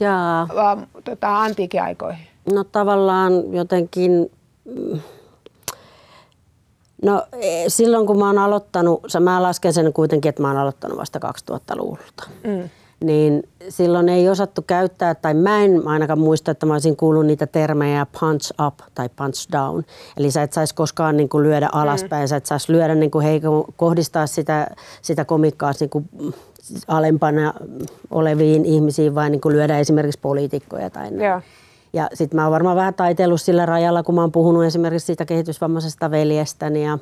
Ja 0.00 0.42
äh, 0.42 0.88
tota, 1.04 1.38
antiikin 1.38 1.82
aikoihin? 1.82 2.26
No 2.52 2.64
tavallaan 2.64 3.32
jotenkin, 3.52 4.30
no 7.02 7.26
e, 7.32 7.64
silloin 7.68 8.06
kun 8.06 8.18
mä 8.18 8.26
oon 8.26 8.38
aloittanut, 8.38 9.02
mä 9.20 9.42
lasken 9.42 9.72
sen 9.72 9.92
kuitenkin, 9.92 10.28
että 10.28 10.42
mä 10.42 10.48
oon 10.48 10.56
aloittanut 10.56 10.98
vasta 10.98 11.20
2000-luvulta. 11.50 12.28
Mm. 12.44 12.68
Niin 13.04 13.48
silloin 13.68 14.08
ei 14.08 14.28
osattu 14.28 14.62
käyttää, 14.62 15.14
tai 15.14 15.34
mä 15.34 15.64
en 15.64 15.88
ainakaan 15.88 16.18
muista, 16.18 16.50
että 16.50 16.66
mä 16.66 16.72
olisin 16.72 16.96
kuullut 16.96 17.26
niitä 17.26 17.46
termejä 17.46 18.06
punch 18.20 18.52
up 18.66 18.74
tai 18.94 19.08
punch 19.08 19.52
down. 19.52 19.82
Eli 20.16 20.30
sä 20.30 20.42
et 20.42 20.52
saisi 20.52 20.74
koskaan 20.74 21.16
niin 21.16 21.28
kuin 21.28 21.42
lyödä 21.42 21.68
alaspäin, 21.72 22.24
mm. 22.24 22.28
sä 22.28 22.36
et 22.36 22.46
saisi 22.46 22.72
lyödä 22.72 22.94
niin 22.94 23.10
kuin 23.10 23.24
heikko, 23.24 23.66
kohdistaa 23.76 24.26
sitä, 24.26 24.66
sitä 25.02 25.24
komikkaa 25.24 25.72
niin 25.80 25.90
kuin 25.90 26.08
alempana 26.88 27.54
oleviin 28.10 28.64
ihmisiin, 28.64 29.14
vai 29.14 29.30
niin 29.30 29.40
kuin 29.40 29.56
lyödä 29.56 29.78
esimerkiksi 29.78 30.20
poliitikkoja 30.20 30.90
tai 30.90 31.10
näin. 31.10 31.30
Joo. 31.30 31.40
Ja 31.96 32.08
sitten 32.14 32.36
mä 32.36 32.42
oon 32.42 32.52
varmaan 32.52 32.76
vähän 32.76 32.94
taitellut 32.94 33.40
sillä 33.40 33.66
rajalla, 33.66 34.02
kun 34.02 34.14
mä 34.14 34.20
oon 34.20 34.32
puhunut 34.32 34.64
esimerkiksi 34.64 35.06
siitä 35.06 35.24
kehitysvammaisesta 35.24 36.10
veljestäni 36.10 36.84
ja 36.84 36.98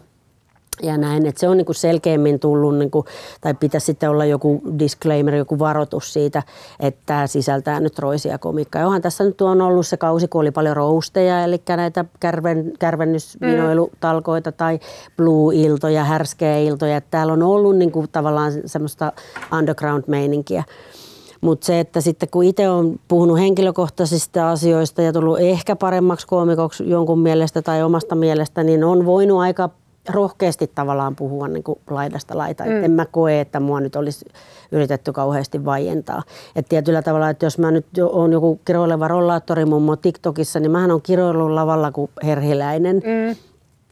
ja 0.82 0.98
näin, 0.98 1.26
että 1.26 1.40
se 1.40 1.48
on 1.48 1.56
niin 1.56 1.64
kuin 1.64 1.76
selkeämmin 1.76 2.40
tullut, 2.40 2.78
niin 2.78 2.90
kuin, 2.90 3.06
tai 3.40 3.54
pitäisi 3.54 3.84
sitten 3.84 4.10
olla 4.10 4.24
joku 4.24 4.62
disclaimer, 4.78 5.34
joku 5.34 5.58
varoitus 5.58 6.12
siitä, 6.12 6.42
että 6.80 7.00
tämä 7.06 7.26
sisältää 7.26 7.80
nyt 7.80 7.98
roisia 7.98 8.38
komikkaa. 8.38 8.80
Ja 8.80 8.86
onhan 8.86 9.02
tässä 9.02 9.24
nyt 9.24 9.40
on 9.40 9.60
ollut 9.60 9.86
se 9.86 9.96
kausi, 9.96 10.28
kun 10.28 10.40
oli 10.40 10.50
paljon 10.50 10.76
rousteja, 10.76 11.44
eli 11.44 11.62
näitä 11.68 12.04
kärven, 12.20 12.72
kärvennysvinoilutalkoita 12.78 14.50
mm. 14.50 14.56
tai 14.56 14.78
blue-iltoja, 15.16 16.04
härskeä 16.04 16.58
iltoja. 16.58 17.00
Täällä 17.00 17.32
on 17.32 17.42
ollut 17.42 17.76
niin 17.76 17.92
kuin, 17.92 18.08
tavallaan 18.12 18.52
semmoista 18.66 19.12
underground-meininkiä. 19.58 20.64
Mutta 21.44 21.66
se, 21.66 21.80
että 21.80 22.00
sitten 22.00 22.28
kun 22.32 22.44
itse 22.44 22.68
on 22.68 23.00
puhunut 23.08 23.38
henkilökohtaisista 23.38 24.50
asioista 24.50 25.02
ja 25.02 25.12
tullut 25.12 25.38
ehkä 25.40 25.76
paremmaksi 25.76 26.26
koomikoksi 26.26 26.90
jonkun 26.90 27.18
mielestä 27.18 27.62
tai 27.62 27.82
omasta 27.82 28.14
mielestä, 28.14 28.62
niin 28.62 28.84
on 28.84 29.06
voinut 29.06 29.40
aika 29.40 29.70
rohkeasti 30.10 30.70
tavallaan 30.74 31.16
puhua 31.16 31.48
niin 31.48 31.62
kuin 31.62 31.78
laidasta 31.90 32.38
laita. 32.38 32.64
Mm. 32.64 32.84
En 32.84 32.90
mä 32.90 33.06
koe, 33.06 33.40
että 33.40 33.60
mua 33.60 33.80
nyt 33.80 33.96
olisi 33.96 34.24
yritetty 34.72 35.12
kauheasti 35.12 35.64
vaientaa. 35.64 36.22
Et 36.56 36.68
tietyllä 36.68 37.02
tavalla, 37.02 37.30
että 37.30 37.46
jos 37.46 37.58
mä 37.58 37.70
nyt 37.70 37.86
on 38.12 38.32
joku 38.32 38.60
kiroileva 38.64 39.08
rollaattori 39.08 39.64
mummo 39.64 39.96
TikTokissa, 39.96 40.60
niin 40.60 40.70
mähän 40.70 40.90
on 40.90 41.02
kiroillut 41.02 41.50
lavalla 41.50 41.92
kuin 41.92 42.10
herhiläinen. 42.24 42.96
Mm. 42.96 43.36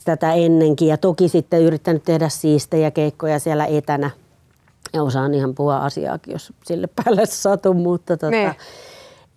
Tätä 0.04 0.32
ennenkin 0.32 0.88
ja 0.88 0.96
toki 0.96 1.28
sitten 1.28 1.62
yrittänyt 1.62 2.02
tehdä 2.04 2.28
siistejä 2.28 2.90
keikkoja 2.90 3.38
siellä 3.38 3.66
etänä. 3.66 4.10
Ja 4.92 5.02
osaan 5.02 5.34
ihan 5.34 5.54
puhua 5.54 5.76
asiaakin, 5.76 6.32
jos 6.32 6.52
sille 6.64 6.88
päälle 7.04 7.26
satu, 7.26 7.74
mutta 7.74 8.16
tota, 8.16 8.30
niin. 8.30 8.52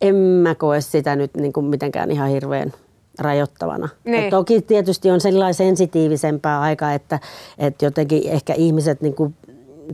en 0.02 0.16
mä 0.16 0.56
koe 0.56 0.82
sitä 0.82 1.16
nyt 1.16 1.32
niin 1.38 1.54
kuin 1.54 1.66
mitenkään 1.66 2.12
ihan 2.12 2.30
hirveän 2.30 2.74
rajoittavana. 3.20 3.90
Niin. 4.04 4.30
toki 4.30 4.62
tietysti 4.62 5.12
on 5.12 5.22
sellainen 5.22 5.54
sensitiivisempää 5.54 6.62
aika, 6.62 6.94
että, 6.94 7.20
että 7.58 7.86
jotenkin 7.86 8.22
ehkä 8.26 8.54
ihmiset, 8.54 9.02
niin 9.02 9.16
kuin, 9.16 9.36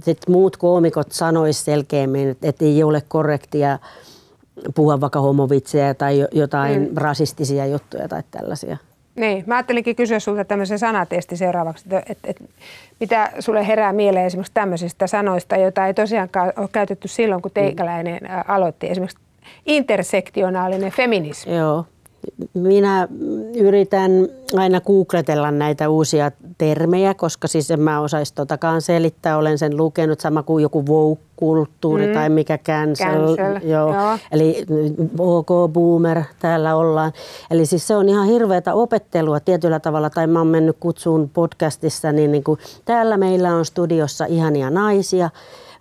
sit 0.04 0.18
muut 0.30 0.58
koomikot 0.58 1.12
sanois 1.12 1.66
selkeämmin, 1.66 2.30
että, 2.30 2.50
että 2.50 2.66
ei 2.66 2.84
ole 2.84 3.04
korrektia 3.08 3.80
puhua 4.76 5.02
vaikka 5.02 5.22
homovitsejä 5.22 5.94
tai 5.94 6.28
jotain 6.32 6.82
mm. 6.82 6.90
rasistisia 6.96 7.66
juttuja 7.66 8.08
tai 8.08 8.24
tällaisia. 8.32 8.78
Niin, 9.22 9.44
mä 9.48 9.56
ajattelinkin 9.56 9.96
kysyä 9.96 10.20
sinulta 10.20 10.46
tämmöisen 10.46 10.80
sanatesti 10.80 11.38
seuraavaksi, 11.38 11.86
että, 11.86 12.12
että, 12.12 12.28
että 12.30 12.44
mitä 13.00 13.32
sulle 13.40 13.68
herää 13.68 13.94
mieleen 13.94 14.26
esimerkiksi 14.26 14.54
tämmöisistä 14.54 15.08
sanoista, 15.08 15.58
joita 15.58 15.88
ei 15.88 15.94
tosiaankaan 15.94 16.54
ole 16.58 16.70
käytetty 16.72 17.08
silloin, 17.08 17.42
kun 17.42 17.52
teikäläinen 17.54 18.20
aloitti, 18.48 18.90
esimerkiksi 18.90 19.18
intersektionaalinen 19.66 20.92
feminismi. 20.92 21.56
Joo, 21.56 21.86
minä 22.54 23.08
yritän 23.56 24.12
aina 24.58 24.82
googletella 24.82 25.52
näitä 25.52 25.90
uusia 25.90 26.32
termejä, 26.58 27.14
koska 27.14 27.48
siis 27.48 27.72
en 27.72 27.80
mä 27.80 28.02
osaisi 28.02 28.34
totakaan 28.34 28.82
selittää. 28.82 29.38
Olen 29.38 29.58
sen 29.58 29.78
lukenut 29.78 30.20
sama 30.20 30.44
kuin 30.44 30.62
joku 30.62 30.86
woke-kulttuuri 30.86 32.08
mm. 32.08 32.14
tai 32.14 32.30
mikä 32.30 32.58
cancel. 32.58 33.36
cancel. 33.36 33.70
Joo. 33.70 33.94
Joo. 33.94 34.18
Eli 34.32 34.66
OK 35.20 35.48
boomer 35.74 36.22
täällä 36.40 36.76
ollaan. 36.76 37.12
Eli 37.52 37.66
siis 37.66 37.88
se 37.88 37.96
on 37.96 38.10
ihan 38.10 38.28
hirveätä 38.28 38.74
opettelua 38.74 39.40
tietyllä 39.40 39.80
tavalla. 39.80 40.10
Tai 40.10 40.28
mä 40.28 40.40
oon 40.40 40.48
mennyt 40.48 40.78
kutsuun 40.80 41.30
podcastissa, 41.34 42.12
niin, 42.12 42.32
niin 42.32 42.44
kuin, 42.44 42.60
täällä 42.86 43.18
meillä 43.18 43.56
on 43.56 43.66
studiossa 43.66 44.26
ihania 44.26 44.70
naisia 44.70 45.30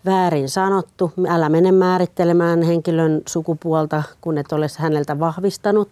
väärin 0.07 0.49
sanottu. 0.49 1.13
Älä 1.29 1.49
mene 1.49 1.73
määrittelemään 1.73 2.63
henkilön 2.63 3.23
sukupuolta, 3.27 4.03
kun 4.21 4.39
et 4.39 4.53
ole 4.53 4.67
häneltä 4.79 5.21
vahvistanut 5.21 5.89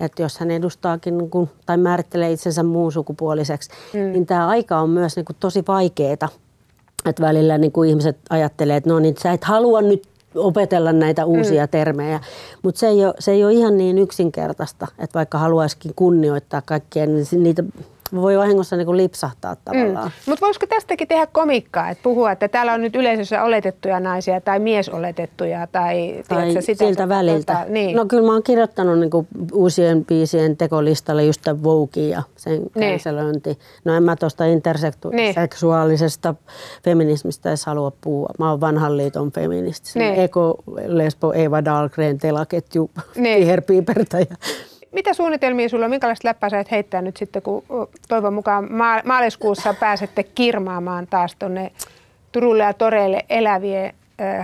että 0.00 0.22
jos 0.22 0.38
hän 0.38 0.50
edustaakin 0.50 1.18
niin 1.18 1.30
kuin, 1.30 1.50
tai 1.66 1.76
määrittelee 1.76 2.32
itsensä 2.32 2.62
muun 2.62 2.92
sukupuoliseksi, 2.92 3.70
mm. 3.94 4.00
niin 4.00 4.26
tämä 4.26 4.48
aika 4.48 4.78
on 4.80 4.90
myös 4.90 5.16
niin 5.16 5.24
kuin, 5.24 5.36
tosi 5.40 5.64
vaikeaa. 5.68 6.28
Että 7.04 7.22
välillä 7.22 7.58
niin 7.58 7.72
kuin 7.72 7.90
ihmiset 7.90 8.18
ajattelee, 8.30 8.76
että 8.76 8.90
no 8.90 8.98
niin, 8.98 9.14
sä 9.22 9.32
et 9.32 9.44
halua 9.44 9.82
nyt 9.82 10.08
opetella 10.34 10.92
näitä 10.92 11.24
uusia 11.24 11.64
mm. 11.64 11.68
termejä. 11.68 12.20
Mutta 12.62 12.78
se, 12.78 12.88
ei 12.88 13.04
ole, 13.04 13.14
se 13.18 13.32
ei 13.32 13.44
ole 13.44 13.52
ihan 13.52 13.76
niin 13.76 13.98
yksinkertaista, 13.98 14.86
että 14.98 15.18
vaikka 15.18 15.38
haluaisikin 15.38 15.92
kunnioittaa 15.96 16.62
kaikkia, 16.62 17.06
niin 17.06 17.26
niitä 17.32 17.62
voi 18.14 18.38
vahingossa 18.38 18.76
niin 18.76 18.86
kuin 18.86 18.96
lipsahtaa 18.96 19.56
tavallaan. 19.64 20.06
Mm. 20.06 20.12
Mutta 20.26 20.46
voisiko 20.46 20.66
tästäkin 20.66 21.08
tehdä 21.08 21.26
komikkaa, 21.26 21.90
että 21.90 22.02
puhua, 22.02 22.32
että 22.32 22.48
täällä 22.48 22.72
on 22.72 22.80
nyt 22.80 22.96
yleisössä 22.96 23.42
oletettuja 23.42 24.00
naisia 24.00 24.40
tai 24.40 24.58
miesoletettuja 24.58 25.66
tai, 25.66 26.22
tai 26.28 26.38
tiedätkö, 26.38 26.62
sitä, 26.62 26.84
siltä 26.84 27.08
väliltä. 27.08 27.54
Tota, 27.54 27.72
niin. 27.72 27.96
No 27.96 28.06
kyllä 28.06 28.26
mä 28.26 28.32
oon 28.32 28.42
kirjoittanut 28.42 28.98
niin 28.98 29.10
kuin 29.10 29.28
uusien 29.52 30.04
biisien 30.04 30.56
tekolistalle 30.56 31.24
just 31.24 31.40
tämän 31.44 31.62
Vogue 31.62 32.02
ja 32.02 32.22
sen 32.36 32.62
niin. 32.74 32.90
cancelöinti. 32.90 33.58
No 33.84 33.94
en 33.94 34.02
mä 34.02 34.16
tuosta 34.16 34.44
interseksuaalisesta 34.44 36.30
niin. 36.30 36.82
feminismistä 36.84 37.48
edes 37.48 37.66
halua 37.66 37.92
puhua. 38.00 38.28
Mä 38.38 38.50
oon 38.50 38.60
vanhan 38.60 38.96
liiton 38.96 39.32
feministi. 39.32 39.98
Niin. 39.98 40.14
Eko, 40.14 40.62
Lesbo, 40.86 41.32
Eva 41.32 41.64
Dahlgren, 41.64 42.18
telaketju, 42.18 42.90
niin. 43.16 43.40
viherpiipertäjä 43.40 44.36
mitä 44.92 45.14
suunnitelmia 45.14 45.68
sulla 45.68 45.84
on? 45.84 45.90
Minkälaista 45.90 46.28
läppää 46.28 46.50
sä 46.50 46.60
et 46.60 46.70
heittää 46.70 47.02
nyt 47.02 47.16
sitten, 47.16 47.42
kun 47.42 47.64
toivon 48.08 48.34
mukaan 48.34 48.68
maaliskuussa 49.04 49.74
pääsette 49.74 50.22
kirmaamaan 50.22 51.06
taas 51.06 51.36
tuonne 51.38 51.72
Turulle 52.32 52.62
ja 52.62 52.74
Toreille 52.74 53.24
elävien 53.28 53.94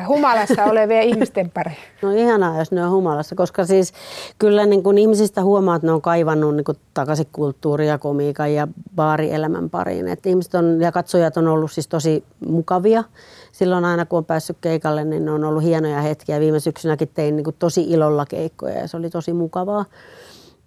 humalassa 0.09 0.65
olevia 0.71 1.01
ihmisten 1.01 1.51
pari? 1.51 1.73
No 2.03 2.11
ihanaa, 2.11 2.59
jos 2.59 2.73
ne 2.73 2.85
on 2.85 2.91
humalassa, 2.91 3.35
koska 3.35 3.65
siis 3.65 3.93
kyllä 4.39 4.67
niin 4.67 4.83
kuin 4.83 4.99
ihmisistä 4.99 5.43
huomaa, 5.43 5.77
että 5.77 5.87
ne 5.87 5.93
on 5.93 6.03
kaivannut 6.03 6.57
niin 6.57 6.65
kuin 6.65 6.79
takaisin 6.95 7.27
kulttuuria, 7.33 7.99
komiikan 7.99 8.55
ja 8.55 8.69
baarielämän 8.97 9.71
pariin. 9.71 10.09
Et 10.09 10.27
ihmiset 10.27 10.55
on, 10.55 10.81
ja 10.81 10.93
katsojat 10.93 11.37
on 11.37 11.49
ollut 11.49 11.73
siis 11.73 11.89
tosi 11.89 12.25
mukavia. 12.49 13.05
Silloin 13.53 13.85
aina 13.85 14.07
kun 14.07 14.17
on 14.17 14.25
päässyt 14.25 14.57
keikalle, 14.61 15.05
niin 15.05 15.25
ne 15.25 15.31
on 15.31 15.45
ollut 15.45 15.63
hienoja 15.63 16.01
hetkiä. 16.01 16.41
Viime 16.41 16.61
syksynäkin 16.61 17.11
tein 17.15 17.37
niin 17.37 17.45
kuin 17.45 17.57
tosi 17.59 17.83
ilolla 17.83 18.27
keikkoja 18.27 18.79
ja 18.79 18.89
se 18.89 18.97
oli 18.97 19.11
tosi 19.11 19.33
mukavaa. 19.33 19.85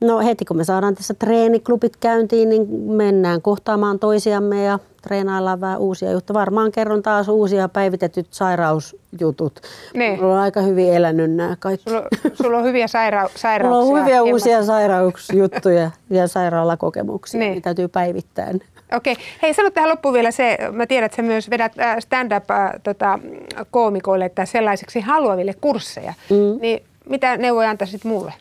No 0.01 0.19
heti 0.19 0.45
kun 0.45 0.57
me 0.57 0.63
saadaan 0.63 0.95
tässä 0.95 1.13
treeniklubit 1.13 1.97
käyntiin, 1.97 2.49
niin 2.49 2.67
mennään 2.79 3.41
kohtaamaan 3.41 3.99
toisiamme 3.99 4.63
ja 4.63 4.79
treenaillaan 5.01 5.61
vähän 5.61 5.79
uusia 5.79 6.11
juttuja. 6.11 6.39
Varmaan 6.39 6.71
kerron 6.71 7.03
taas 7.03 7.27
uusia 7.27 7.69
päivitetyt 7.69 8.27
sairausjutut. 8.31 9.61
Ne. 9.93 10.17
Mulla 10.21 10.33
on 10.33 10.39
aika 10.39 10.61
hyvin 10.61 10.93
elänyt 10.93 11.31
nämä 11.31 11.55
kaikki. 11.59 11.89
Sulla, 11.89 12.07
sulla 12.33 12.57
on 12.57 12.63
hyviä 12.63 12.85
saira- 12.85 13.29
sairauksia. 13.35 13.81
Mulla 13.85 13.99
on 13.99 14.01
hyviä 14.01 14.23
uusia 14.23 14.63
sairausjuttuja 14.63 15.91
ja 16.09 16.27
sairaalakokemuksia, 16.27 17.39
niin 17.39 17.61
täytyy 17.61 17.87
päivittää. 17.87 18.53
Okei. 18.95 19.15
Hei, 19.41 19.53
sano 19.53 19.69
tähän 19.69 19.89
loppuun 19.89 20.13
vielä 20.13 20.31
se, 20.31 20.57
mä 20.71 20.87
tiedän, 20.87 21.05
että 21.05 21.15
sä 21.15 21.21
myös 21.21 21.49
vedät 21.49 21.79
äh, 21.79 21.97
stand-up-koomikoille 21.99 24.25
äh, 24.25 24.31
tota, 24.31 24.45
sellaisiksi 24.45 24.99
haluaville 24.99 25.53
kursseja. 25.61 26.13
Mm. 26.29 26.61
Niin 26.61 26.83
mitä 27.09 27.37
neuvoja 27.37 27.69
antaisit 27.69 28.03
mulle? 28.03 28.33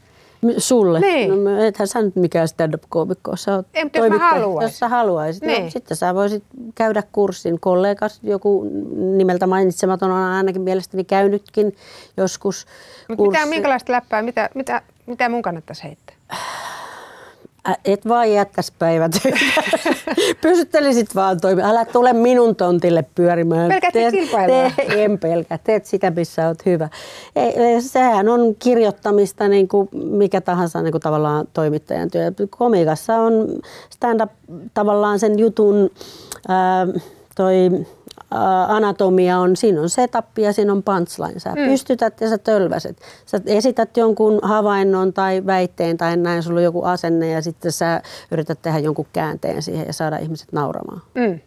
Sulle? 0.59 1.00
Niin. 1.00 1.44
No, 1.44 1.64
ethän 1.64 1.88
sä 1.88 2.02
nyt 2.02 2.16
mikään 2.16 2.48
stand-up-koomikko. 2.48 3.37
Sä 3.37 3.62
Ei, 3.74 3.85
mutta 3.85 3.98
jos 3.98 4.09
mä 4.09 4.18
haluaisin. 4.18 4.72
Jos 4.72 4.78
sä 4.78 4.88
haluaisit. 4.88 5.42
No, 5.42 5.48
niin. 5.48 5.64
No, 5.64 5.70
sitten 5.70 5.96
sä 5.96 6.14
voisit 6.14 6.44
käydä 6.74 7.02
kurssin. 7.12 7.61
Kollegas, 7.61 8.20
joku 8.22 8.70
nimeltä 9.16 9.46
mainitsematon 9.46 10.11
on 10.11 10.18
ainakin 10.18 10.62
mielestäni 10.62 11.04
käynytkin 11.04 11.76
joskus 12.16 12.66
mitä, 13.09 13.46
minkälaista 13.46 13.92
läppää, 13.92 14.22
mitä, 14.22 14.50
mitä, 14.54 14.82
mitä 15.06 15.28
mun 15.28 15.42
kannattaisi 15.42 15.82
heittää? 15.85 16.16
Et 17.85 18.09
vaan 18.09 18.33
jättäisi 18.33 18.72
päivät. 18.79 19.12
Pysyttelisit 20.42 21.14
vaan 21.14 21.40
toimi. 21.40 21.62
Älä 21.62 21.85
tule 21.85 22.12
minun 22.12 22.57
tontille 22.57 23.05
pyörimään. 23.14 23.68
Pelkät 23.68 23.94
kilpailua? 24.11 24.70
Te, 24.76 25.05
en 25.05 25.18
pelkää. 25.18 25.59
Teet 25.59 25.87
sitä, 25.87 26.11
missä 26.11 26.48
olet 26.48 26.66
hyvä. 26.66 26.88
Ei, 27.37 27.83
sehän 27.83 28.29
on 28.29 28.55
kirjoittamista 28.59 29.48
niin 29.48 29.68
kuin 29.68 29.88
mikä 29.92 30.40
tahansa 30.40 30.83
niin 30.83 30.92
kuin 30.92 31.02
tavallaan 31.02 31.46
toimittajan 31.52 32.11
työ. 32.11 32.33
Komikassa 32.50 33.14
on 33.14 33.48
stand-up 33.90 34.31
tavallaan 34.74 35.18
sen 35.18 35.38
jutun... 35.38 35.90
Ää, 36.48 36.87
toi 37.37 37.55
anatomia 38.68 39.38
on, 39.38 39.56
siinä 39.56 39.80
on 39.80 39.90
setup 39.90 40.38
ja 40.38 40.52
siinä 40.52 40.72
on 40.72 40.82
punchline. 40.82 41.38
Sä 41.38 41.50
mm. 41.50 41.64
pystytät 41.64 42.20
ja 42.20 42.28
sä 42.28 42.38
tölväset. 42.38 42.96
Sä 43.26 43.40
esität 43.46 43.96
jonkun 43.96 44.38
havainnon 44.42 45.12
tai 45.12 45.46
väitteen 45.46 45.96
tai 45.96 46.16
näin, 46.16 46.42
sulla 46.42 46.60
on 46.60 46.64
joku 46.64 46.84
asenne 46.84 47.30
ja 47.30 47.42
sitten 47.42 47.72
sä 47.72 48.02
yrität 48.30 48.62
tehdä 48.62 48.78
jonkun 48.78 49.06
käänteen 49.12 49.62
siihen 49.62 49.86
ja 49.86 49.92
saada 49.92 50.16
ihmiset 50.16 50.52
nauramaan. 50.52 51.02
Mm. 51.14 51.40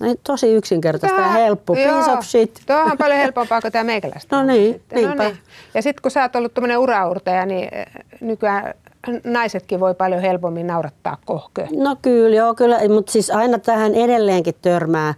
No, 0.00 0.06
niin 0.06 0.20
tosi 0.24 0.52
yksinkertaista 0.52 1.16
Tää, 1.16 1.26
ja 1.26 1.32
helppo. 1.32 1.74
Piece 1.74 2.10
of 2.10 2.24
shit. 2.24 2.60
Tuo 2.66 2.76
on 2.76 2.98
paljon 2.98 3.18
helpompaa 3.18 3.60
kuin 3.60 3.72
tämä 3.72 3.84
meikäläistä. 3.84 4.36
No 4.36 4.42
niin, 4.42 4.82
No 4.92 5.14
niin. 5.14 5.38
Ja 5.74 5.82
sitten 5.82 6.02
kun 6.02 6.10
sä 6.10 6.22
oot 6.22 6.36
ollut 6.36 6.54
tuommoinen 6.54 6.78
uraurteja, 6.78 7.46
niin 7.46 7.68
eh, 7.72 7.86
nykyään 8.20 8.74
naisetkin 9.24 9.80
voi 9.80 9.94
paljon 9.94 10.20
helpommin 10.20 10.66
naurattaa 10.66 11.16
kohkö. 11.24 11.66
No 11.76 11.96
kyllä, 12.02 12.36
joo, 12.36 12.54
kyllä. 12.54 12.78
Mutta 12.88 13.12
siis 13.12 13.30
aina 13.30 13.58
tähän 13.58 13.94
edelleenkin 13.94 14.54
törmää 14.62 15.14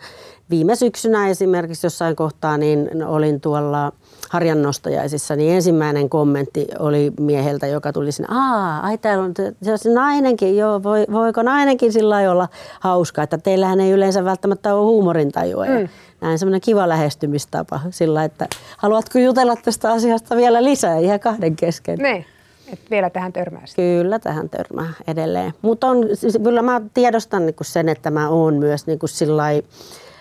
viime 0.51 0.77
syksynä 0.77 1.29
esimerkiksi 1.29 1.87
jossain 1.87 2.17
kohtaa 2.17 2.57
niin 2.57 3.05
olin 3.07 3.41
tuolla 3.41 3.93
harjannostajaisissa, 4.31 5.37
niin 5.37 5.55
ensimmäinen 5.55 6.09
kommentti 6.09 6.69
oli 6.79 7.13
mieheltä, 7.21 7.67
joka 7.67 7.93
tuli 7.93 8.13
sinne, 8.13 8.29
aa, 8.35 8.81
ai 8.81 8.99
täällä 8.99 9.25
on 9.25 9.33
se, 9.37 9.77
se 9.77 9.95
nainenkin, 9.95 10.57
joo, 10.57 10.83
voi, 10.83 11.07
voiko 11.13 11.43
nainenkin 11.43 11.93
sillä 11.93 12.31
olla 12.31 12.49
hauska, 12.81 13.23
että 13.23 13.39
teillähän 13.39 13.81
ei 13.81 13.91
yleensä 13.91 14.25
välttämättä 14.25 14.75
ole 14.75 14.85
huumorintajua. 14.85 15.65
Mm. 15.65 15.89
Näin 16.21 16.39
semmoinen 16.39 16.61
kiva 16.61 16.89
lähestymistapa 16.89 17.81
sillä, 17.91 18.25
että 18.25 18.49
haluatko 18.77 19.19
jutella 19.19 19.57
tästä 19.57 19.93
asiasta 19.93 20.37
vielä 20.37 20.65
lisää 20.65 20.99
ihan 20.99 21.21
kahden 21.21 21.57
kesken. 21.57 21.99
Niin. 21.99 22.27
Et 22.73 22.81
vielä 22.91 23.11
tähän 23.11 23.33
törmää 23.33 23.63
Kyllä 23.77 24.19
tähän 24.19 24.49
törmää 24.49 24.93
edelleen. 25.07 25.53
Mutta 25.63 25.87
siis, 26.15 26.39
kyllä 26.45 26.63
mä 26.63 26.81
tiedostan 26.95 27.47
niinku 27.47 27.65
sen, 27.65 27.89
että 27.89 28.11
mä 28.11 28.29
oon 28.29 28.55
myös 28.55 28.87
niinku 28.87 29.07
sillai, 29.07 29.63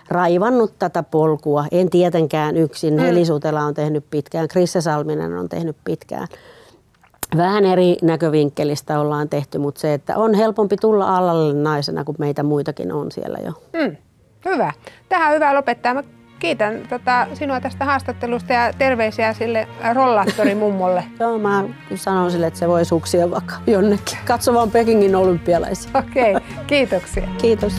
raivannut 0.10 0.74
tätä 0.80 1.04
polkua. 1.04 1.66
En 1.72 1.90
tietenkään 1.90 2.58
yksin. 2.58 2.94
Mm. 2.94 3.00
Heli 3.00 3.26
Sutela 3.26 3.62
on 3.62 3.74
tehnyt 3.74 4.06
pitkään, 4.12 4.48
Krisse 4.48 4.82
Salminen 4.82 5.38
on 5.38 5.50
tehnyt 5.50 5.78
pitkään. 5.86 6.28
Vähän 7.38 7.66
eri 7.66 7.98
näkövinkkelistä 8.02 9.00
ollaan 9.00 9.30
tehty, 9.30 9.58
mutta 9.58 9.82
se, 9.82 9.94
että 9.94 10.18
on 10.18 10.34
helpompi 10.34 10.78
tulla 10.78 11.18
alalle 11.18 11.54
naisena, 11.54 12.04
kun 12.04 12.16
meitä 12.18 12.44
muitakin 12.44 12.92
on 12.92 13.12
siellä 13.12 13.38
jo. 13.46 13.52
Mm. 13.74 13.96
Hyvä. 14.46 14.74
Tähän 15.10 15.28
on 15.28 15.36
hyvä 15.36 15.56
lopettaa. 15.56 15.94
Mä 15.94 16.04
kiitän 16.40 16.82
tota, 16.90 17.28
sinua 17.34 17.62
tästä 17.62 17.86
haastattelusta 17.86 18.54
ja 18.54 18.74
terveisiä 18.78 19.34
sille 19.34 19.68
rollaattorimummolle. 19.94 21.04
Joo, 21.20 21.38
mä 21.38 21.64
sanon 21.96 22.32
sille, 22.32 22.48
että 22.48 22.60
se 22.60 22.68
voi 22.68 22.86
suksia 22.86 23.32
vaikka 23.32 23.56
jonnekin. 23.68 24.18
Katso 24.26 24.54
vaan 24.54 24.72
Pekingin 24.72 25.16
olympialaisia. 25.16 25.92
Okei, 25.94 26.36
okay, 26.36 26.66
kiitoksia. 26.68 27.28
Kiitos. 27.42 27.74